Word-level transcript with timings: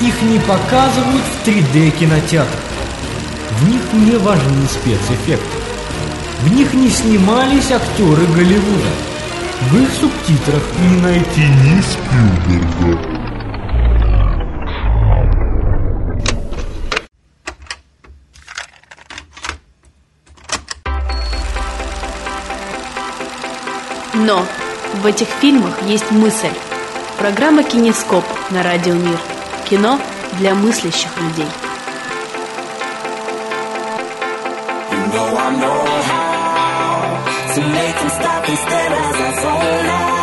их 0.00 0.22
не 0.22 0.38
показывают 0.40 1.22
в 1.22 1.48
3D 1.48 1.90
кинотеатрах. 1.90 2.60
В 3.60 3.68
них 3.68 3.80
не 3.92 4.16
важны 4.18 4.66
спецэффекты. 4.66 5.56
В 6.40 6.52
них 6.52 6.74
не 6.74 6.90
снимались 6.90 7.70
актеры 7.70 8.26
Голливуда. 8.26 8.90
В 9.70 9.82
их 9.82 9.88
субтитрах 9.98 10.62
не 10.80 11.00
найти 11.00 11.40
ни 11.40 11.80
Спилберга. 11.80 13.16
Но 24.14 24.44
в 25.02 25.06
этих 25.06 25.28
фильмах 25.40 25.74
есть 25.86 26.10
мысль. 26.10 26.48
Программа 27.18 27.62
«Кинескоп» 27.62 28.24
на 28.50 28.62
Радио 28.62 28.94
Мир. 28.94 29.18
Кино 29.68 29.98
для 30.38 30.54
мыслящих 30.54 31.10
людей. 31.20 31.48
You 34.92 35.02
know 39.42 40.15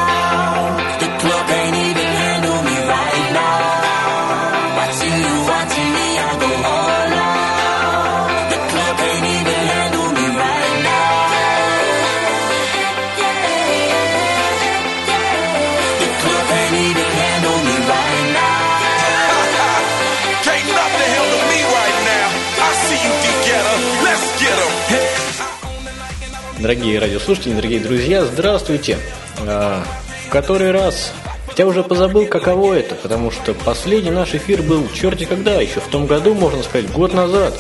Дорогие 26.64 26.97
радиослушатели, 26.97 27.56
дорогие 27.56 27.81
друзья, 27.81 28.23
здравствуйте! 28.23 28.97
А, 29.45 29.83
в 30.25 30.30
который 30.30 30.72
раз 30.72 31.11
я 31.58 31.67
уже 31.67 31.83
позабыл, 31.83 32.25
каково 32.25 32.75
это, 32.75 32.95
потому 32.95 33.31
что 33.31 33.53
последний 33.53 34.11
наш 34.11 34.33
эфир 34.33 34.61
был 34.61 34.88
черти 34.94 35.25
когда, 35.25 35.59
еще 35.59 35.81
в 35.81 35.88
том 35.88 36.06
году, 36.06 36.34
можно 36.34 36.64
сказать, 36.64 36.89
год 36.89 37.14
назад. 37.14 37.53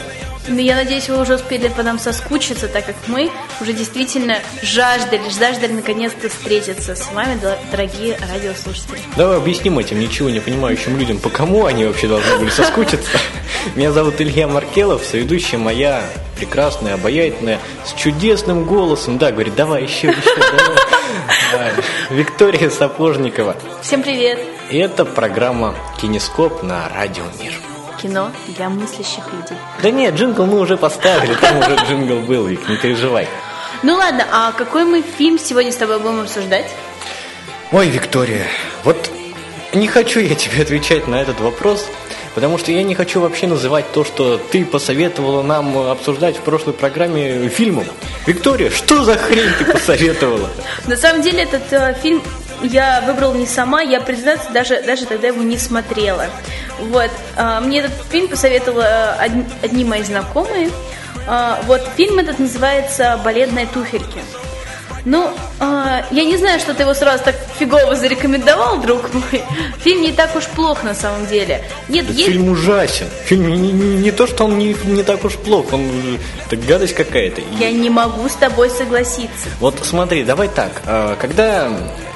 Ну, 0.45 0.59
я 0.59 0.75
надеюсь, 0.75 1.07
вы 1.07 1.21
уже 1.21 1.35
успели 1.35 1.69
по 1.69 1.83
нам 1.83 1.97
соскучиться, 1.97 2.67
так 2.67 2.85
как 2.85 2.95
мы 3.07 3.31
уже 3.61 3.71
действительно 3.71 4.39
жаждали, 4.61 5.21
жаждали 5.29 5.71
наконец-то 5.71 6.27
встретиться 6.27 6.95
с 6.95 7.11
вами, 7.13 7.39
дор- 7.41 7.57
дорогие 7.71 8.17
радиослушатели. 8.29 8.99
Давай 9.15 9.37
объясним 9.37 9.79
этим 9.79 9.99
ничего 10.01 10.29
не 10.29 10.41
понимающим 10.41 10.97
людям, 10.97 11.19
по 11.19 11.29
кому 11.29 11.65
они 11.65 11.85
вообще 11.85 12.09
должны 12.09 12.37
были 12.39 12.49
соскучиться. 12.49 13.09
Меня 13.75 13.93
зовут 13.93 14.19
Илья 14.19 14.47
Маркелов, 14.49 15.05
соведущая 15.05 15.59
моя 15.59 16.03
прекрасная, 16.37 16.95
обаятельная, 16.95 17.59
с 17.85 17.93
чудесным 17.93 18.65
голосом. 18.65 19.17
Да, 19.17 19.31
говорит, 19.31 19.55
давай 19.55 19.83
еще, 19.83 20.07
еще, 20.07 20.35
давай. 21.53 21.71
Виктория 22.09 22.69
Сапожникова. 22.69 23.55
Всем 23.81 24.03
привет! 24.03 24.39
И 24.69 24.77
это 24.77 25.05
программа 25.05 25.75
«Кинескоп» 26.01 26.63
на 26.63 26.89
Радио 26.89 27.23
Мир. 27.41 27.53
Кино 28.03 28.33
для 28.57 28.67
мыслящих 28.67 29.23
людей. 29.31 29.57
Да 29.81 29.89
нет, 29.89 30.15
джингл 30.15 30.45
мы 30.45 30.59
уже 30.59 30.75
поставили, 30.75 31.35
там 31.35 31.59
уже 31.59 31.75
джингл 31.87 32.19
был, 32.19 32.45
Вик, 32.47 32.67
не 32.67 32.75
переживай. 32.75 33.29
Ну 33.81 33.95
ладно, 33.95 34.25
а 34.29 34.51
какой 34.51 34.83
мы 34.83 35.01
фильм 35.01 35.39
сегодня 35.39 35.71
с 35.71 35.77
тобой 35.77 35.99
будем 35.99 36.19
обсуждать? 36.19 36.69
Ой, 37.71 37.87
Виктория, 37.87 38.45
вот 38.83 39.09
не 39.73 39.87
хочу 39.87 40.19
я 40.19 40.35
тебе 40.35 40.63
отвечать 40.63 41.07
на 41.07 41.21
этот 41.21 41.39
вопрос, 41.39 41.87
потому 42.35 42.57
что 42.57 42.73
я 42.73 42.83
не 42.83 42.93
хочу 42.93 43.21
вообще 43.21 43.47
называть 43.47 43.89
то, 43.93 44.03
что 44.03 44.37
ты 44.37 44.65
посоветовала 44.65 45.41
нам 45.41 45.77
обсуждать 45.77 46.35
в 46.35 46.41
прошлой 46.41 46.73
программе 46.73 47.47
фильмом. 47.47 47.85
Виктория, 48.27 48.69
что 48.69 49.05
за 49.05 49.15
хрень 49.15 49.49
ты 49.59 49.65
посоветовала? 49.71 50.49
На 50.87 50.97
самом 50.97 51.21
деле 51.21 51.43
этот 51.43 51.71
э, 51.71 51.95
фильм 52.03 52.21
я 52.61 53.01
выбрала 53.07 53.33
не 53.33 53.47
сама, 53.47 53.81
я, 53.81 54.01
признаться, 54.01 54.51
даже, 54.51 54.81
даже 54.81 55.05
тогда 55.05 55.27
его 55.27 55.41
не 55.41 55.57
смотрела. 55.57 56.27
Вот. 56.83 57.11
а, 57.35 57.59
мне 57.61 57.79
этот 57.79 57.93
фильм 58.09 58.27
посоветовала 58.27 58.83
э, 59.19 59.25
од- 59.27 59.63
одни 59.63 59.83
мои 59.85 60.03
знакомые. 60.03 60.69
А, 61.27 61.59
вот 61.65 61.81
фильм 61.95 62.19
этот 62.19 62.39
называется 62.39 63.19
«Балетные 63.23 63.65
туфельки». 63.67 64.21
Ну, 65.05 65.29
а, 65.59 66.05
я 66.11 66.23
не 66.23 66.37
знаю, 66.37 66.61
что 66.61 66.73
ты 66.73 66.83
его 66.83 66.93
сразу 66.93 67.25
так 67.25 67.35
фигово 67.59 67.93
зарекомендовал, 67.95 68.77
друг 68.79 69.13
мой. 69.13 69.43
Фильм 69.79 70.01
не 70.01 70.13
так 70.13 70.33
уж 70.35 70.45
плох 70.45 70.83
на 70.83 70.93
самом 70.95 71.27
деле. 71.27 71.61
Нет, 71.89 72.09
есть... 72.09 72.25
Фильм 72.31 72.47
ужасен. 72.49 73.07
Фильм 73.25 73.49
не, 73.61 73.71
не- 73.73 73.97
не 73.97 74.11
то, 74.11 74.27
что 74.27 74.45
он 74.45 74.57
не, 74.57 74.73
не 74.85 75.03
так 75.03 75.25
уж 75.25 75.33
плох, 75.33 75.73
он 75.73 75.81
э, 75.81 76.17
это 76.45 76.55
гадость 76.55 76.93
какая-то. 76.95 77.41
Я 77.59 77.71
не 77.71 77.89
могу 77.89 78.29
с 78.29 78.35
тобой 78.35 78.69
согласиться. 78.69 79.49
Вот 79.59 79.75
смотри, 79.83 80.23
давай 80.23 80.47
так. 80.47 80.81
а, 80.85 81.17
Когда 81.17 81.67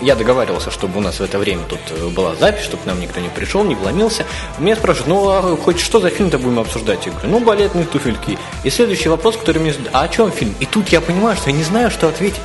я 0.01 0.15
договаривался, 0.15 0.71
чтобы 0.71 0.99
у 0.99 1.01
нас 1.01 1.19
в 1.19 1.23
это 1.23 1.39
время 1.39 1.63
тут 1.67 1.79
э, 1.91 2.07
была 2.07 2.35
запись, 2.35 2.63
чтобы 2.63 2.83
нам 2.85 3.01
никто 3.01 3.19
не 3.19 3.27
пришел, 3.29 3.65
не 3.65 3.75
вломился, 3.75 4.23
меня 4.59 4.77
спрашивают, 4.77 5.07
ну 5.09 5.29
а 5.29 5.57
хоть 5.57 5.79
что 5.81 5.99
за 5.99 6.09
фильм-то 6.09 6.37
будем 6.39 6.59
обсуждать? 6.59 7.05
Я 7.05 7.11
говорю, 7.11 7.29
ну 7.31 7.39
балетные 7.41 7.83
туфельки. 7.85 8.37
И 8.63 8.69
следующий 8.69 9.09
вопрос, 9.09 9.35
который 9.35 9.59
мне 9.59 9.73
задают, 9.73 9.89
а 9.93 10.03
о 10.03 10.07
чем 10.07 10.31
фильм? 10.31 10.55
И 10.61 10.65
тут 10.65 10.87
я 10.89 11.01
понимаю, 11.01 11.35
что 11.35 11.49
я 11.49 11.55
не 11.57 11.63
знаю, 11.63 11.91
что 11.91 12.07
ответить. 12.07 12.39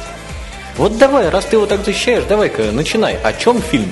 Вот 0.77 0.97
давай, 0.97 1.29
раз 1.29 1.45
ты 1.45 1.57
его 1.57 1.67
так 1.67 1.85
защищаешь, 1.85 2.25
давай-ка 2.25 2.73
начинай. 2.73 3.19
О 3.23 3.33
чем 3.33 3.61
фильм? 3.61 3.91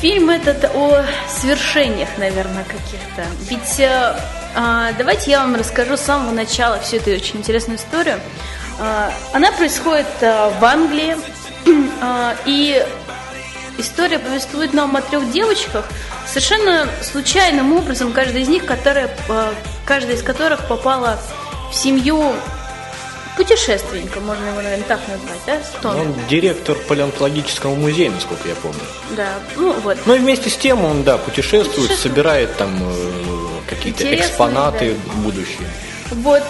Фильм 0.00 0.30
этот 0.30 0.64
о 0.74 1.04
свершениях, 1.28 2.08
наверное, 2.18 2.64
каких-то. 2.64 3.24
Ведь 3.48 3.80
э, 3.80 4.16
а, 4.54 4.92
давайте 4.98 5.30
я 5.30 5.40
вам 5.40 5.54
расскажу 5.54 5.96
с 5.96 6.00
самого 6.00 6.32
начала 6.32 6.80
всю 6.80 6.96
эту 6.96 7.10
очень 7.10 7.36
интересную 7.36 7.78
историю. 7.78 8.18
А, 8.80 9.12
она 9.32 9.52
происходит 9.52 10.06
а, 10.22 10.50
в 10.58 10.64
Англии, 10.64 11.16
а, 12.00 12.34
и 12.46 12.84
история 13.78 14.18
повествует 14.18 14.72
нам 14.72 14.96
о 14.96 15.02
трех 15.02 15.30
девочках, 15.30 15.84
совершенно 16.26 16.88
случайным 17.02 17.76
образом, 17.76 18.12
каждая 18.12 18.42
из 18.42 18.48
них, 18.48 18.64
которая, 18.64 19.10
а, 19.28 19.52
каждая 19.84 20.16
из 20.16 20.22
которых 20.22 20.66
попала 20.66 21.18
в 21.70 21.74
семью 21.74 22.32
путешественника, 23.36 24.20
можно 24.20 24.44
его, 24.46 24.60
наверное, 24.60 24.86
так 24.86 25.00
назвать, 25.08 25.38
да? 25.46 25.58
Кто 25.78 25.90
он? 25.90 26.00
Он 26.00 26.14
директор 26.28 26.76
палеонтологического 26.88 27.74
музея, 27.74 28.10
насколько 28.10 28.48
я 28.48 28.54
помню. 28.56 28.80
Да, 29.16 29.28
ну 29.56 29.72
вот. 29.80 29.98
Ну 30.06 30.14
и 30.14 30.18
вместе 30.18 30.50
с 30.50 30.56
тем 30.56 30.84
он, 30.84 31.02
да, 31.04 31.18
путешествует, 31.18 31.74
Путешествует. 31.74 32.00
собирает 32.00 32.56
там 32.56 32.70
э, 32.82 33.10
какие-то 33.68 34.02
Интересные, 34.02 34.28
экспонаты 34.28 34.94
да. 34.94 35.12
будущие. 35.22 35.68
Вот. 36.10 36.42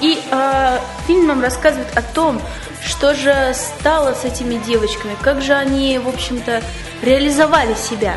И 0.00 0.18
а, 0.30 0.80
фильм 1.06 1.26
нам 1.26 1.42
рассказывает 1.42 1.88
о 1.96 2.02
том, 2.02 2.40
что 2.84 3.14
же 3.14 3.54
стало 3.54 4.14
с 4.14 4.24
этими 4.24 4.56
девочками, 4.64 5.16
как 5.22 5.40
же 5.42 5.52
они, 5.54 5.98
в 5.98 6.08
общем-то, 6.08 6.62
реализовали 7.02 7.74
себя. 7.74 8.16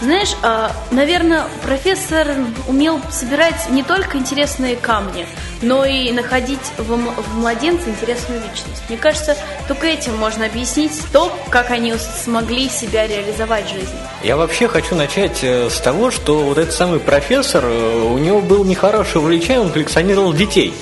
Знаешь, 0.00 0.34
а, 0.42 0.70
наверное, 0.92 1.44
профессор 1.64 2.28
умел 2.68 3.00
собирать 3.10 3.68
не 3.70 3.82
только 3.82 4.16
интересные 4.16 4.76
камни, 4.76 5.26
но 5.60 5.84
и 5.84 6.12
находить 6.12 6.60
в, 6.78 6.96
младенце 7.36 7.90
интересную 7.90 8.40
личность. 8.40 8.82
Мне 8.88 8.96
кажется, 8.96 9.36
только 9.66 9.88
этим 9.88 10.16
можно 10.16 10.46
объяснить 10.46 10.92
то, 11.12 11.36
как 11.50 11.72
они 11.72 11.94
смогли 11.94 12.68
себя 12.68 13.08
реализовать 13.08 13.66
в 13.66 13.72
жизни. 13.72 13.98
Я 14.22 14.36
вообще 14.36 14.68
хочу 14.68 14.94
начать 14.94 15.42
э, 15.42 15.68
с 15.68 15.80
того, 15.80 16.12
что 16.12 16.38
вот 16.44 16.58
этот 16.58 16.74
самый 16.74 17.00
профессор, 17.00 17.64
э, 17.64 18.00
у 18.00 18.18
него 18.18 18.40
был 18.40 18.64
нехорошее 18.64 19.20
увлечение, 19.20 19.62
он 19.62 19.70
коллекционировал 19.70 20.32
детей. 20.32 20.74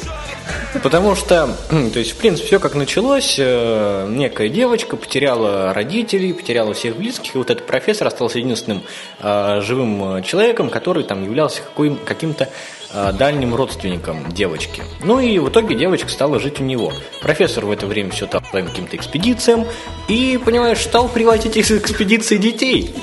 Потому 0.82 1.14
что, 1.14 1.56
то 1.68 1.98
есть, 1.98 2.12
в 2.12 2.16
принципе, 2.16 2.46
все 2.46 2.60
как 2.60 2.74
началось, 2.74 3.36
э, 3.38 4.06
некая 4.08 4.48
девочка 4.48 4.96
потеряла 4.96 5.72
родителей, 5.72 6.32
потеряла 6.32 6.74
всех 6.74 6.96
близких, 6.96 7.34
и 7.34 7.38
вот 7.38 7.50
этот 7.50 7.66
профессор 7.66 8.06
остался 8.06 8.38
единственным 8.38 8.82
э, 9.20 9.60
живым 9.62 10.16
э, 10.16 10.22
человеком, 10.22 10.70
который 10.70 11.04
там 11.04 11.24
являлся 11.24 11.62
каким-то 12.04 12.48
дальним 12.92 13.54
родственником 13.54 14.32
девочки. 14.32 14.82
Ну 15.02 15.20
и 15.20 15.38
в 15.38 15.48
итоге 15.48 15.74
девочка 15.74 16.08
стала 16.08 16.38
жить 16.40 16.60
у 16.60 16.64
него. 16.64 16.92
Профессор 17.20 17.66
в 17.66 17.70
это 17.70 17.86
время 17.86 18.10
все 18.10 18.26
там 18.26 18.42
по 18.52 18.62
каким-то 18.62 18.96
экспедициям 18.96 19.66
и, 20.08 20.38
понимаешь, 20.42 20.80
стал 20.80 21.08
приводить 21.08 21.56
из 21.56 21.70
экспедиции 21.70 22.36
детей. 22.36 22.94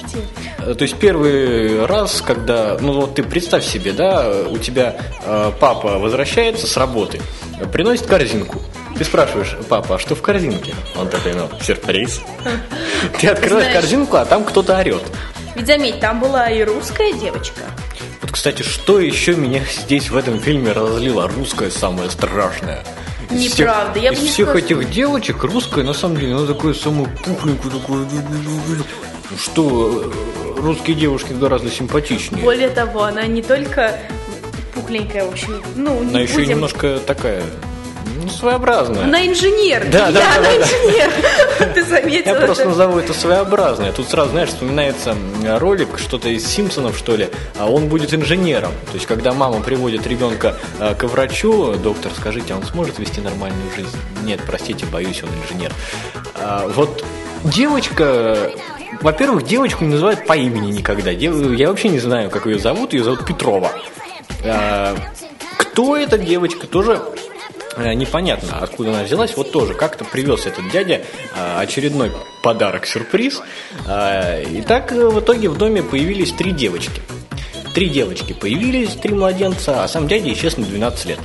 Э, 0.59 0.73
То 0.73 0.83
есть 0.83 0.95
первый 0.95 1.85
раз, 1.85 2.21
когда, 2.21 2.77
ну 2.79 2.93
вот 2.93 3.15
ты 3.15 3.23
представь 3.23 3.63
себе, 3.65 3.91
да, 3.91 4.31
у 4.49 4.57
тебя 4.57 4.97
э, 5.25 5.51
папа 5.59 5.99
возвращается 5.99 6.67
с 6.67 6.77
работы, 6.77 7.21
э, 7.59 7.65
приносит 7.67 8.05
корзинку. 8.05 8.61
Ты 8.97 9.03
спрашиваешь, 9.03 9.55
папа, 9.69 9.95
а 9.95 9.99
что 9.99 10.15
в 10.15 10.21
корзинке? 10.21 10.75
Он 10.95 11.09
такой, 11.09 11.33
ну, 11.33 11.49
сюрприз. 11.61 12.21
Ты 13.19 13.27
открываешь 13.27 13.73
корзинку, 13.73 14.17
а 14.17 14.25
там 14.25 14.43
кто-то 14.43 14.77
орет. 14.77 15.01
Ведь 15.55 15.67
заметь, 15.67 15.99
там 15.99 16.19
была 16.19 16.49
и 16.49 16.63
русская 16.63 17.11
девочка. 17.13 17.61
Вот, 18.23 18.31
кстати, 18.31 18.63
что 18.63 18.99
еще 19.01 19.35
меня 19.35 19.61
здесь 19.69 20.09
в 20.09 20.15
этом 20.15 20.39
фильме 20.39 20.71
разозлило? 20.71 21.27
Русское 21.27 21.69
самое 21.69 22.09
страшное. 22.09 22.83
Из 23.29 23.51
всех- 23.51 23.59
Неправда, 23.67 23.99
я 23.99 24.11
бы 24.11 24.17
из 24.17 24.21
не 24.23 24.29
всех 24.29 24.49
сказала, 24.49 24.57
этих 24.65 24.91
девочек 24.91 25.43
русская, 25.43 25.83
на 25.83 25.93
самом 25.93 26.17
деле, 26.17 26.33
она 26.35 26.45
такое 26.47 26.73
самое 26.73 27.07
пухленькое, 27.25 27.73
такое... 27.73 28.07
Что 29.37 30.03
э, 30.05 30.59
русские 30.61 30.95
девушки 30.95 31.33
гораздо 31.33 31.69
симпатичнее. 31.71 32.43
Более 32.43 32.69
того, 32.69 33.03
она 33.03 33.23
не 33.25 33.41
только 33.41 33.99
пухленькая, 34.73 35.25
в 35.25 35.31
общем, 35.31 35.61
ну, 35.75 36.01
не 36.03 36.09
Она 36.11 36.19
еще 36.21 36.33
и 36.33 36.37
будем- 36.37 36.49
немножко 36.51 36.99
такая 37.05 37.43
ну, 38.23 38.29
своеобразная. 38.29 39.03
Она 39.03 39.25
инженер. 39.25 39.87
Да, 39.91 40.11
да, 40.11 40.19
Я 40.19 40.25
да, 40.31 40.35
она 40.35 40.43
да, 40.43 40.49
да. 40.49 40.55
инженер. 40.57 41.11
Ты 41.73 41.83
заметила? 41.83 42.33
Я 42.33 42.41
просто 42.41 42.65
назову 42.65 42.99
это 42.99 43.13
своеобразное. 43.13 43.91
Тут 43.91 44.09
сразу, 44.09 44.31
знаешь, 44.31 44.49
вспоминается 44.49 45.15
ролик, 45.57 45.99
что-то 45.99 46.29
из 46.29 46.45
Симпсонов, 46.47 46.97
что 46.97 47.15
ли, 47.15 47.29
а 47.57 47.69
он 47.69 47.87
будет 47.87 48.13
инженером. 48.13 48.71
То 48.87 48.95
есть, 48.95 49.05
когда 49.05 49.33
мама 49.33 49.61
приводит 49.61 50.05
ребенка 50.07 50.55
э, 50.79 50.95
к 50.95 51.03
врачу, 51.03 51.73
доктор, 51.75 52.11
скажите, 52.17 52.53
а 52.53 52.57
он 52.57 52.63
сможет 52.63 52.99
вести 52.99 53.21
нормальную 53.21 53.71
жизнь? 53.75 53.97
Нет, 54.23 54.39
простите, 54.45 54.85
боюсь, 54.85 55.23
он 55.23 55.29
инженер. 55.43 55.71
А, 56.35 56.67
вот 56.67 57.03
девочка, 57.43 58.51
во-первых, 59.01 59.45
девочку 59.45 59.83
не 59.83 59.91
называют 59.91 60.25
по 60.25 60.33
имени 60.33 60.71
никогда. 60.71 61.11
Я 61.11 61.31
вообще 61.69 61.89
не 61.89 61.99
знаю, 61.99 62.29
как 62.29 62.45
ее 62.45 62.59
зовут. 62.59 62.93
Ее 62.93 63.03
зовут 63.03 63.25
Петрова. 63.25 63.71
А, 64.43 64.95
Кто 65.57 65.97
эта 65.97 66.17
девочка, 66.17 66.67
тоже 66.67 67.01
непонятно, 67.77 68.59
откуда 68.59 68.91
она 68.91 69.03
взялась. 69.03 69.35
Вот 69.35 69.51
тоже 69.51 69.73
как-то 69.73 70.05
привез 70.05 70.45
этот 70.45 70.69
дядя 70.69 71.01
э, 71.35 71.59
очередной 71.59 72.11
подарок-сюрприз. 72.43 73.41
Э, 73.87 74.43
И 74.43 74.61
так 74.61 74.91
э, 74.91 75.07
в 75.07 75.19
итоге 75.19 75.49
в 75.49 75.57
доме 75.57 75.83
появились 75.83 76.31
три 76.31 76.51
девочки. 76.51 77.01
Три 77.73 77.89
девочки 77.89 78.33
появились, 78.33 78.91
три 78.95 79.13
младенца, 79.13 79.83
а 79.83 79.87
сам 79.87 80.07
дядя 80.07 80.31
исчез 80.33 80.57
на 80.57 80.65
12 80.65 81.05
лет. 81.05 81.19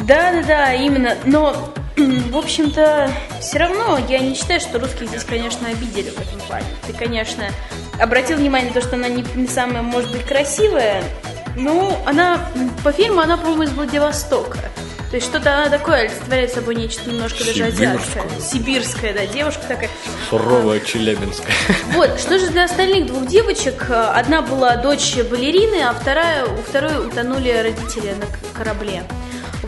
Да, 0.00 0.32
да, 0.32 0.42
да, 0.42 0.74
именно. 0.74 1.16
Но, 1.24 1.54
в 1.96 2.36
общем-то, 2.36 3.10
все 3.40 3.58
равно 3.58 3.98
я 4.08 4.18
не 4.18 4.34
считаю, 4.34 4.60
что 4.60 4.78
русских 4.78 5.08
здесь, 5.08 5.24
конечно, 5.24 5.68
обидели 5.68 6.10
в 6.10 6.20
этом 6.20 6.40
плане. 6.46 6.66
Ты, 6.86 6.92
конечно, 6.92 7.44
обратил 8.00 8.38
внимание 8.38 8.68
на 8.68 8.74
то, 8.74 8.80
что 8.80 8.96
она 8.96 9.08
не, 9.08 9.24
не 9.34 9.46
самая, 9.46 9.82
может 9.82 10.10
быть, 10.10 10.24
красивая. 10.24 11.04
Ну, 11.56 11.96
она, 12.06 12.48
по 12.82 12.92
фильму, 12.92 13.20
она, 13.20 13.36
по-моему, 13.36 13.64
из 13.64 13.72
Владивостока. 13.72 14.58
То 15.12 15.16
есть 15.16 15.28
что-то 15.28 15.54
она 15.54 15.68
такое 15.68 16.04
олицетворяет 16.06 16.54
собой 16.54 16.74
нечто 16.74 17.10
немножко 17.10 17.44
даже 17.44 17.64
азиатское. 17.64 18.24
Сибирская, 18.40 19.12
да, 19.12 19.26
девушка 19.26 19.60
такая. 19.68 19.90
Суровая 20.30 20.80
Челябинская. 20.80 21.54
Вот, 21.92 22.18
что 22.18 22.38
же 22.38 22.46
для 22.48 22.64
остальных 22.64 23.08
двух 23.08 23.26
девочек? 23.26 23.90
Одна 23.90 24.40
была 24.40 24.76
дочь 24.76 25.14
балерины, 25.30 25.82
а 25.82 25.92
вторая, 25.92 26.46
у 26.46 26.56
второй 26.62 27.06
утонули 27.06 27.50
родители 27.50 28.14
на 28.14 28.54
корабле. 28.56 29.02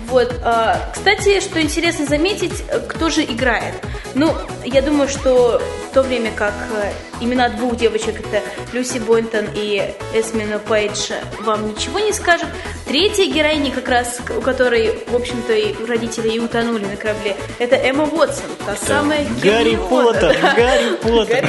Вот, 0.09 0.33
э, 0.33 0.77
кстати, 0.95 1.41
что 1.41 1.61
интересно 1.61 2.07
заметить, 2.07 2.65
кто 2.89 3.11
же 3.11 3.23
играет. 3.23 3.75
Ну, 4.15 4.35
я 4.65 4.81
думаю, 4.81 5.09
что 5.09 5.61
в 5.91 5.95
то 5.95 6.03
время 6.03 6.31
как 6.33 6.55
э, 6.73 6.93
имена 7.21 7.49
двух 7.49 7.77
девочек 7.77 8.21
это 8.21 8.43
Люси 8.73 8.99
Бойнтон 8.99 9.47
и 9.55 9.95
Эсмина 10.13 10.59
Пейдж 10.59 11.11
вам 11.41 11.69
ничего 11.69 11.99
не 11.99 12.13
скажут. 12.13 12.49
Третья 12.87 13.27
героиня, 13.27 13.73
как 13.73 13.89
раз 13.89 14.21
у 14.37 14.41
которой, 14.41 14.99
в 15.07 15.15
общем-то, 15.15 15.53
и 15.53 15.75
родители 15.87 16.29
и 16.29 16.39
утонули 16.39 16.85
на 16.85 16.97
корабле, 16.97 17.37
это 17.59 17.77
Эмма 17.77 18.05
Уотсон, 18.05 18.51
та 18.65 18.77
самая 18.77 19.27
Гарри. 19.43 19.77
Поттер, 19.77 20.37
Гарри 20.57 20.97
Поттер. 21.03 21.43
Гарри 21.43 21.49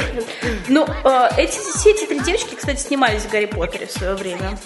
Ну, 0.68 0.86
э, 1.04 1.28
эти, 1.38 1.58
все 1.58 1.90
эти 1.90 2.06
три 2.06 2.18
девочки, 2.20 2.54
кстати, 2.56 2.80
снимались 2.80 3.22
в 3.22 3.30
Гарри 3.30 3.46
Поттере 3.46 3.86
в 3.86 3.92
свое 3.92 4.14
время. 4.14 4.58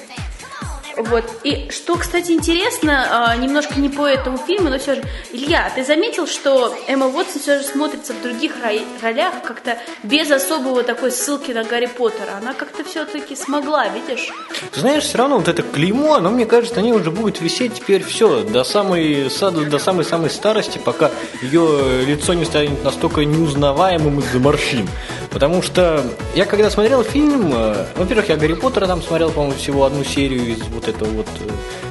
Вот. 0.96 1.24
И 1.44 1.70
что, 1.70 1.96
кстати, 1.96 2.32
интересно, 2.32 3.28
а, 3.30 3.36
немножко 3.36 3.78
не 3.80 3.88
по 3.88 4.06
этому 4.06 4.38
фильму, 4.38 4.68
но 4.70 4.78
все 4.78 4.96
же, 4.96 5.02
Илья, 5.32 5.70
ты 5.74 5.84
заметил, 5.84 6.26
что 6.26 6.74
Эмма 6.86 7.06
Уотсон 7.06 7.40
все 7.40 7.58
же 7.58 7.64
смотрится 7.64 8.12
в 8.12 8.22
других 8.22 8.56
ро- 8.62 8.82
ролях 9.02 9.42
как-то 9.42 9.78
без 10.02 10.30
особого 10.30 10.82
такой 10.82 11.10
ссылки 11.10 11.52
на 11.52 11.64
Гарри 11.64 11.86
Поттера. 11.86 12.32
Она 12.40 12.54
как-то 12.54 12.84
все-таки 12.84 13.36
смогла, 13.36 13.86
видишь? 13.88 14.28
Знаешь, 14.74 15.04
все 15.04 15.18
равно 15.18 15.38
вот 15.38 15.48
это 15.48 15.62
клеймо, 15.62 16.14
оно, 16.14 16.30
мне 16.30 16.46
кажется, 16.46 16.80
они 16.80 16.92
уже 16.92 17.10
будут 17.10 17.40
висеть 17.40 17.74
теперь 17.74 18.02
все, 18.04 18.42
до 18.42 18.64
самой, 18.64 19.28
до 19.70 19.78
самой-самой 19.78 20.30
старости, 20.30 20.78
пока 20.78 21.10
ее 21.42 22.04
лицо 22.06 22.34
не 22.34 22.44
станет 22.44 22.82
настолько 22.84 23.24
неузнаваемым 23.24 24.20
из-за 24.20 24.38
морщин. 24.38 24.88
Потому 25.30 25.62
что 25.62 26.04
я 26.34 26.44
когда 26.44 26.70
смотрел 26.70 27.04
фильм, 27.04 27.52
э, 27.54 27.86
во-первых, 27.94 28.28
я 28.28 28.36
Гарри 28.36 28.54
Поттера 28.54 28.86
там 28.86 29.00
смотрел, 29.00 29.30
по-моему, 29.30 29.56
всего 29.56 29.84
одну 29.84 30.02
серию 30.02 30.44
из 30.44 30.60
вот 30.68 30.88
этого 30.88 31.08
вот 31.08 31.28
э, 31.40 31.50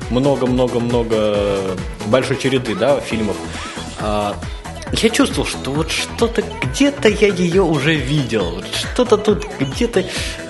много-много-много 0.10 1.78
большой 2.08 2.38
череды, 2.38 2.76
да, 2.76 3.00
фильмов. 3.00 3.38
А, 4.92 4.96
я 4.96 5.10
чувствовал, 5.10 5.48
что 5.48 5.72
вот 5.72 5.92
что-то 5.92 6.44
где-то 6.64 7.10
я 7.10 7.28
ее 7.28 7.62
уже 7.62 7.96
видел, 7.96 8.64
что-то 8.74 9.18
тут 9.18 9.46
где-то 9.60 10.04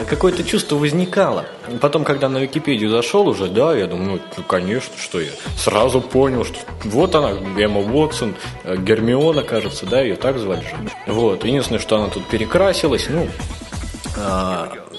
какое-то 0.09 0.43
чувство 0.43 0.75
возникало. 0.75 1.45
Потом, 1.81 2.03
когда 2.03 2.29
на 2.29 2.39
Википедию 2.39 2.89
зашел 2.89 3.27
уже, 3.27 3.47
да, 3.47 3.75
я 3.75 3.87
думаю, 3.87 4.21
ну, 4.37 4.43
конечно, 4.43 4.93
что 4.97 5.19
я 5.19 5.31
сразу 5.57 6.01
понял, 6.01 6.45
что 6.45 6.57
вот 6.85 7.15
она, 7.15 7.31
Эмма 7.57 7.81
Уотсон, 7.81 8.35
э, 8.63 8.77
Гермиона, 8.77 9.43
кажется, 9.43 9.85
да, 9.85 10.01
ее 10.01 10.15
так 10.15 10.39
звали 10.39 10.61
же. 10.61 10.75
Вот, 11.07 11.45
единственное, 11.45 11.79
что 11.79 11.97
она 11.97 12.07
тут 12.07 12.25
перекрасилась, 12.25 13.07
ну, 13.09 13.27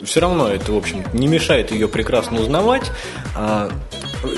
все 0.05 0.21
равно 0.21 0.49
это, 0.49 0.73
в 0.73 0.77
общем, 0.77 1.05
не 1.13 1.27
мешает 1.29 1.71
ее 1.73 1.89
прекрасно 1.89 2.41
узнавать. 2.41 2.91
А, 3.37 3.71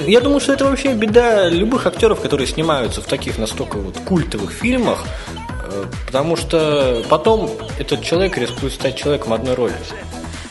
Я 0.06 0.20
думаю, 0.20 0.40
что 0.40 0.52
это 0.52 0.64
вообще 0.64 0.94
беда 0.94 1.48
любых 1.48 1.86
актеров, 1.86 2.20
которые 2.20 2.46
снимаются 2.46 3.00
в 3.00 3.06
таких 3.06 3.38
настолько 3.38 3.78
вот 3.78 3.96
культовых 3.98 4.52
фильмах, 4.52 5.04
э, 5.64 5.84
потому 6.06 6.36
что 6.36 7.02
потом 7.08 7.50
этот 7.78 8.02
человек 8.02 8.38
рискует 8.38 8.72
стать 8.72 8.96
человеком 8.96 9.32
одной 9.32 9.54
роли. 9.54 9.74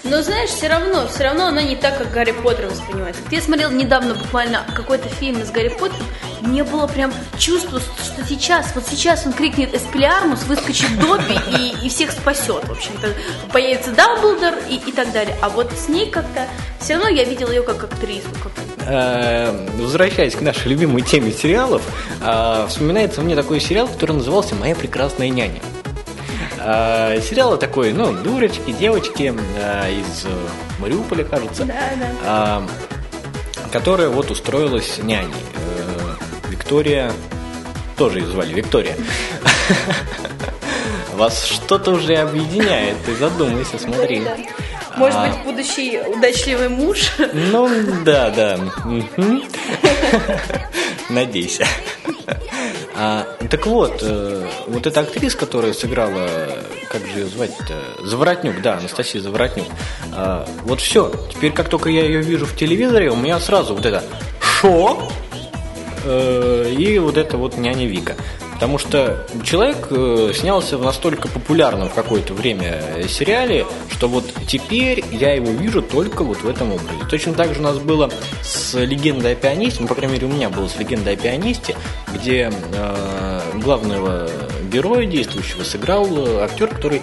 Но 0.03 0.21
знаешь, 0.21 0.49
все 0.49 0.67
равно, 0.67 1.07
все 1.07 1.25
равно 1.25 1.47
она 1.47 1.61
не 1.61 1.75
так, 1.75 1.97
как 1.97 2.11
Гарри 2.11 2.31
Поттер 2.31 2.67
воспринимается. 2.67 3.21
Ты 3.29 3.39
смотрел 3.41 3.69
недавно 3.71 4.15
буквально 4.15 4.65
какой-то 4.75 5.07
фильм 5.09 5.45
с 5.45 5.51
Гарри 5.51 5.69
Поттером, 5.69 6.07
не 6.41 6.63
было 6.63 6.87
прям 6.87 7.13
чувства, 7.37 7.79
что 7.79 8.25
сейчас, 8.27 8.73
вот 8.75 8.85
сейчас 8.87 9.25
он 9.25 9.33
крикнет 9.33 9.73
Эспелиармус, 9.75 10.43
выскочит 10.43 10.99
Добби 10.99 11.35
и, 11.57 11.85
и 11.85 11.89
всех 11.89 12.11
спасет, 12.11 12.67
в 12.67 12.71
общем-то. 12.71 13.13
Появится 13.51 13.91
Дамблдор 13.91 14.55
и, 14.69 14.75
и 14.75 14.91
так 14.91 15.11
далее. 15.11 15.35
А 15.41 15.49
вот 15.49 15.71
с 15.71 15.87
ней 15.87 16.09
как-то, 16.09 16.47
все 16.79 16.95
равно 16.95 17.09
я 17.09 17.23
видела 17.23 17.51
ее 17.51 17.63
как 17.63 17.83
актрису. 17.83 18.29
Как... 18.43 18.51
Э, 18.87 19.67
Возвращаясь 19.77 20.35
к 20.35 20.41
нашей 20.41 20.69
любимой 20.69 21.03
теме 21.03 21.31
сериалов, 21.31 21.83
э, 22.21 22.65
вспоминается 22.67 23.21
мне 23.21 23.35
такой 23.35 23.59
сериал, 23.59 23.87
который 23.87 24.13
назывался 24.13 24.55
«Моя 24.55 24.75
прекрасная 24.75 25.29
няня». 25.29 25.61
Э, 26.63 27.19
Сериал 27.21 27.57
такой, 27.57 27.91
ну, 27.93 28.13
дурочки, 28.13 28.71
девочки 28.71 29.33
э, 29.57 29.91
из 29.91 30.25
э, 30.25 30.29
Мариуполя, 30.79 31.23
кажется. 31.23 31.65
Да, 31.65 31.73
да. 31.99 32.07
а, 32.23 32.67
которая 33.71 34.09
вот 34.09 34.29
устроилась 34.31 34.99
няней. 34.99 35.33
Э, 35.55 36.15
Виктория, 36.49 37.11
тоже 37.97 38.19
ее 38.19 38.27
звали 38.27 38.53
Виктория. 38.53 38.95
Вас 41.15 41.45
что-то 41.45 41.91
уже 41.91 42.15
объединяет, 42.15 42.95
ты 43.05 43.15
задумайся, 43.15 43.77
смотри. 43.79 44.23
Может 44.97 45.17
А. 45.17 45.27
быть, 45.27 45.43
будущий 45.43 45.99
удачливый 45.99 46.69
муж. 46.69 47.11
Ну, 47.33 47.69
да, 48.03 48.29
да. 48.29 48.59
Надейся. 51.09 51.65
А, 53.03 53.25
так 53.49 53.65
вот, 53.65 53.97
э, 54.03 54.47
вот 54.67 54.85
эта 54.85 54.99
актриса, 54.99 55.35
которая 55.35 55.73
сыграла, 55.73 56.29
как 56.87 57.03
же 57.07 57.21
ее 57.21 57.25
звать-то? 57.25 58.05
Заворотнюк, 58.05 58.61
да, 58.61 58.77
Анастасия 58.77 59.19
Заворотнюк. 59.19 59.65
А, 60.13 60.47
вот 60.65 60.81
все, 60.81 61.11
теперь 61.33 61.51
как 61.51 61.67
только 61.67 61.89
я 61.89 62.03
ее 62.05 62.21
вижу 62.21 62.45
в 62.45 62.55
телевизоре, 62.55 63.09
у 63.09 63.15
меня 63.15 63.39
сразу 63.39 63.73
вот 63.73 63.87
это 63.87 64.03
«Шо?» 64.39 65.09
э, 66.03 66.75
и 66.77 66.99
вот 66.99 67.17
это 67.17 67.37
вот 67.37 67.57
няня 67.57 67.87
Вика. 67.87 68.15
Потому 68.61 68.77
что 68.77 69.25
человек 69.43 69.87
э, 69.89 70.33
снялся 70.35 70.77
в 70.77 70.83
настолько 70.83 71.27
популярном 71.27 71.89
в 71.89 71.95
какое-то 71.95 72.35
время 72.35 72.79
сериале, 73.09 73.65
что 73.89 74.07
вот 74.07 74.31
теперь 74.45 75.03
я 75.09 75.33
его 75.33 75.49
вижу 75.49 75.81
только 75.81 76.23
вот 76.23 76.43
в 76.43 76.47
этом 76.47 76.71
образе. 76.71 76.99
Точно 77.09 77.33
так 77.33 77.55
же 77.55 77.59
у 77.59 77.63
нас 77.63 77.79
было 77.79 78.11
с 78.43 78.77
«Легендой 78.79 79.31
о 79.31 79.35
пианисте», 79.35 79.81
ну, 79.81 79.87
по 79.87 79.95
крайней 79.95 80.13
мере, 80.13 80.27
у 80.27 80.29
меня 80.29 80.51
было 80.51 80.67
с 80.67 80.77
«Легендой 80.77 81.15
о 81.15 81.17
пианисте», 81.17 81.75
где 82.13 82.51
э, 82.73 83.39
главного 83.55 84.29
героя 84.71 85.07
действующего 85.07 85.63
сыграл 85.63 86.05
э, 86.15 86.43
актер, 86.43 86.67
который 86.67 87.01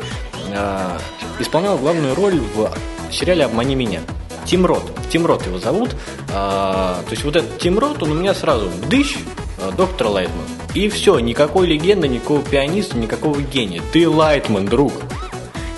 э, 0.52 0.98
исполнял 1.40 1.76
главную 1.76 2.14
роль 2.14 2.38
в 2.38 2.72
сериале 3.10 3.44
«Обмани 3.44 3.74
меня». 3.74 4.02
Тим 4.46 4.64
Рот. 4.64 4.92
Тим 5.10 5.26
Рот 5.26 5.44
его 5.44 5.58
зовут. 5.58 5.90
А, 6.32 7.02
то 7.02 7.10
есть 7.10 7.24
вот 7.24 7.34
этот 7.34 7.58
Тим 7.58 7.80
Рот, 7.80 8.00
он 8.02 8.12
у 8.12 8.14
меня 8.14 8.32
сразу 8.32 8.70
дыщ, 8.88 9.16
а, 9.58 9.72
доктор 9.72 10.06
Лайтман. 10.06 10.46
И 10.78 10.88
все, 10.88 11.18
никакой 11.18 11.66
легенды, 11.66 12.06
никакого 12.06 12.40
пианиста, 12.40 12.96
никакого 12.96 13.40
гения. 13.40 13.82
Ты 13.92 14.08
Лайтман, 14.08 14.64
друг. 14.64 14.92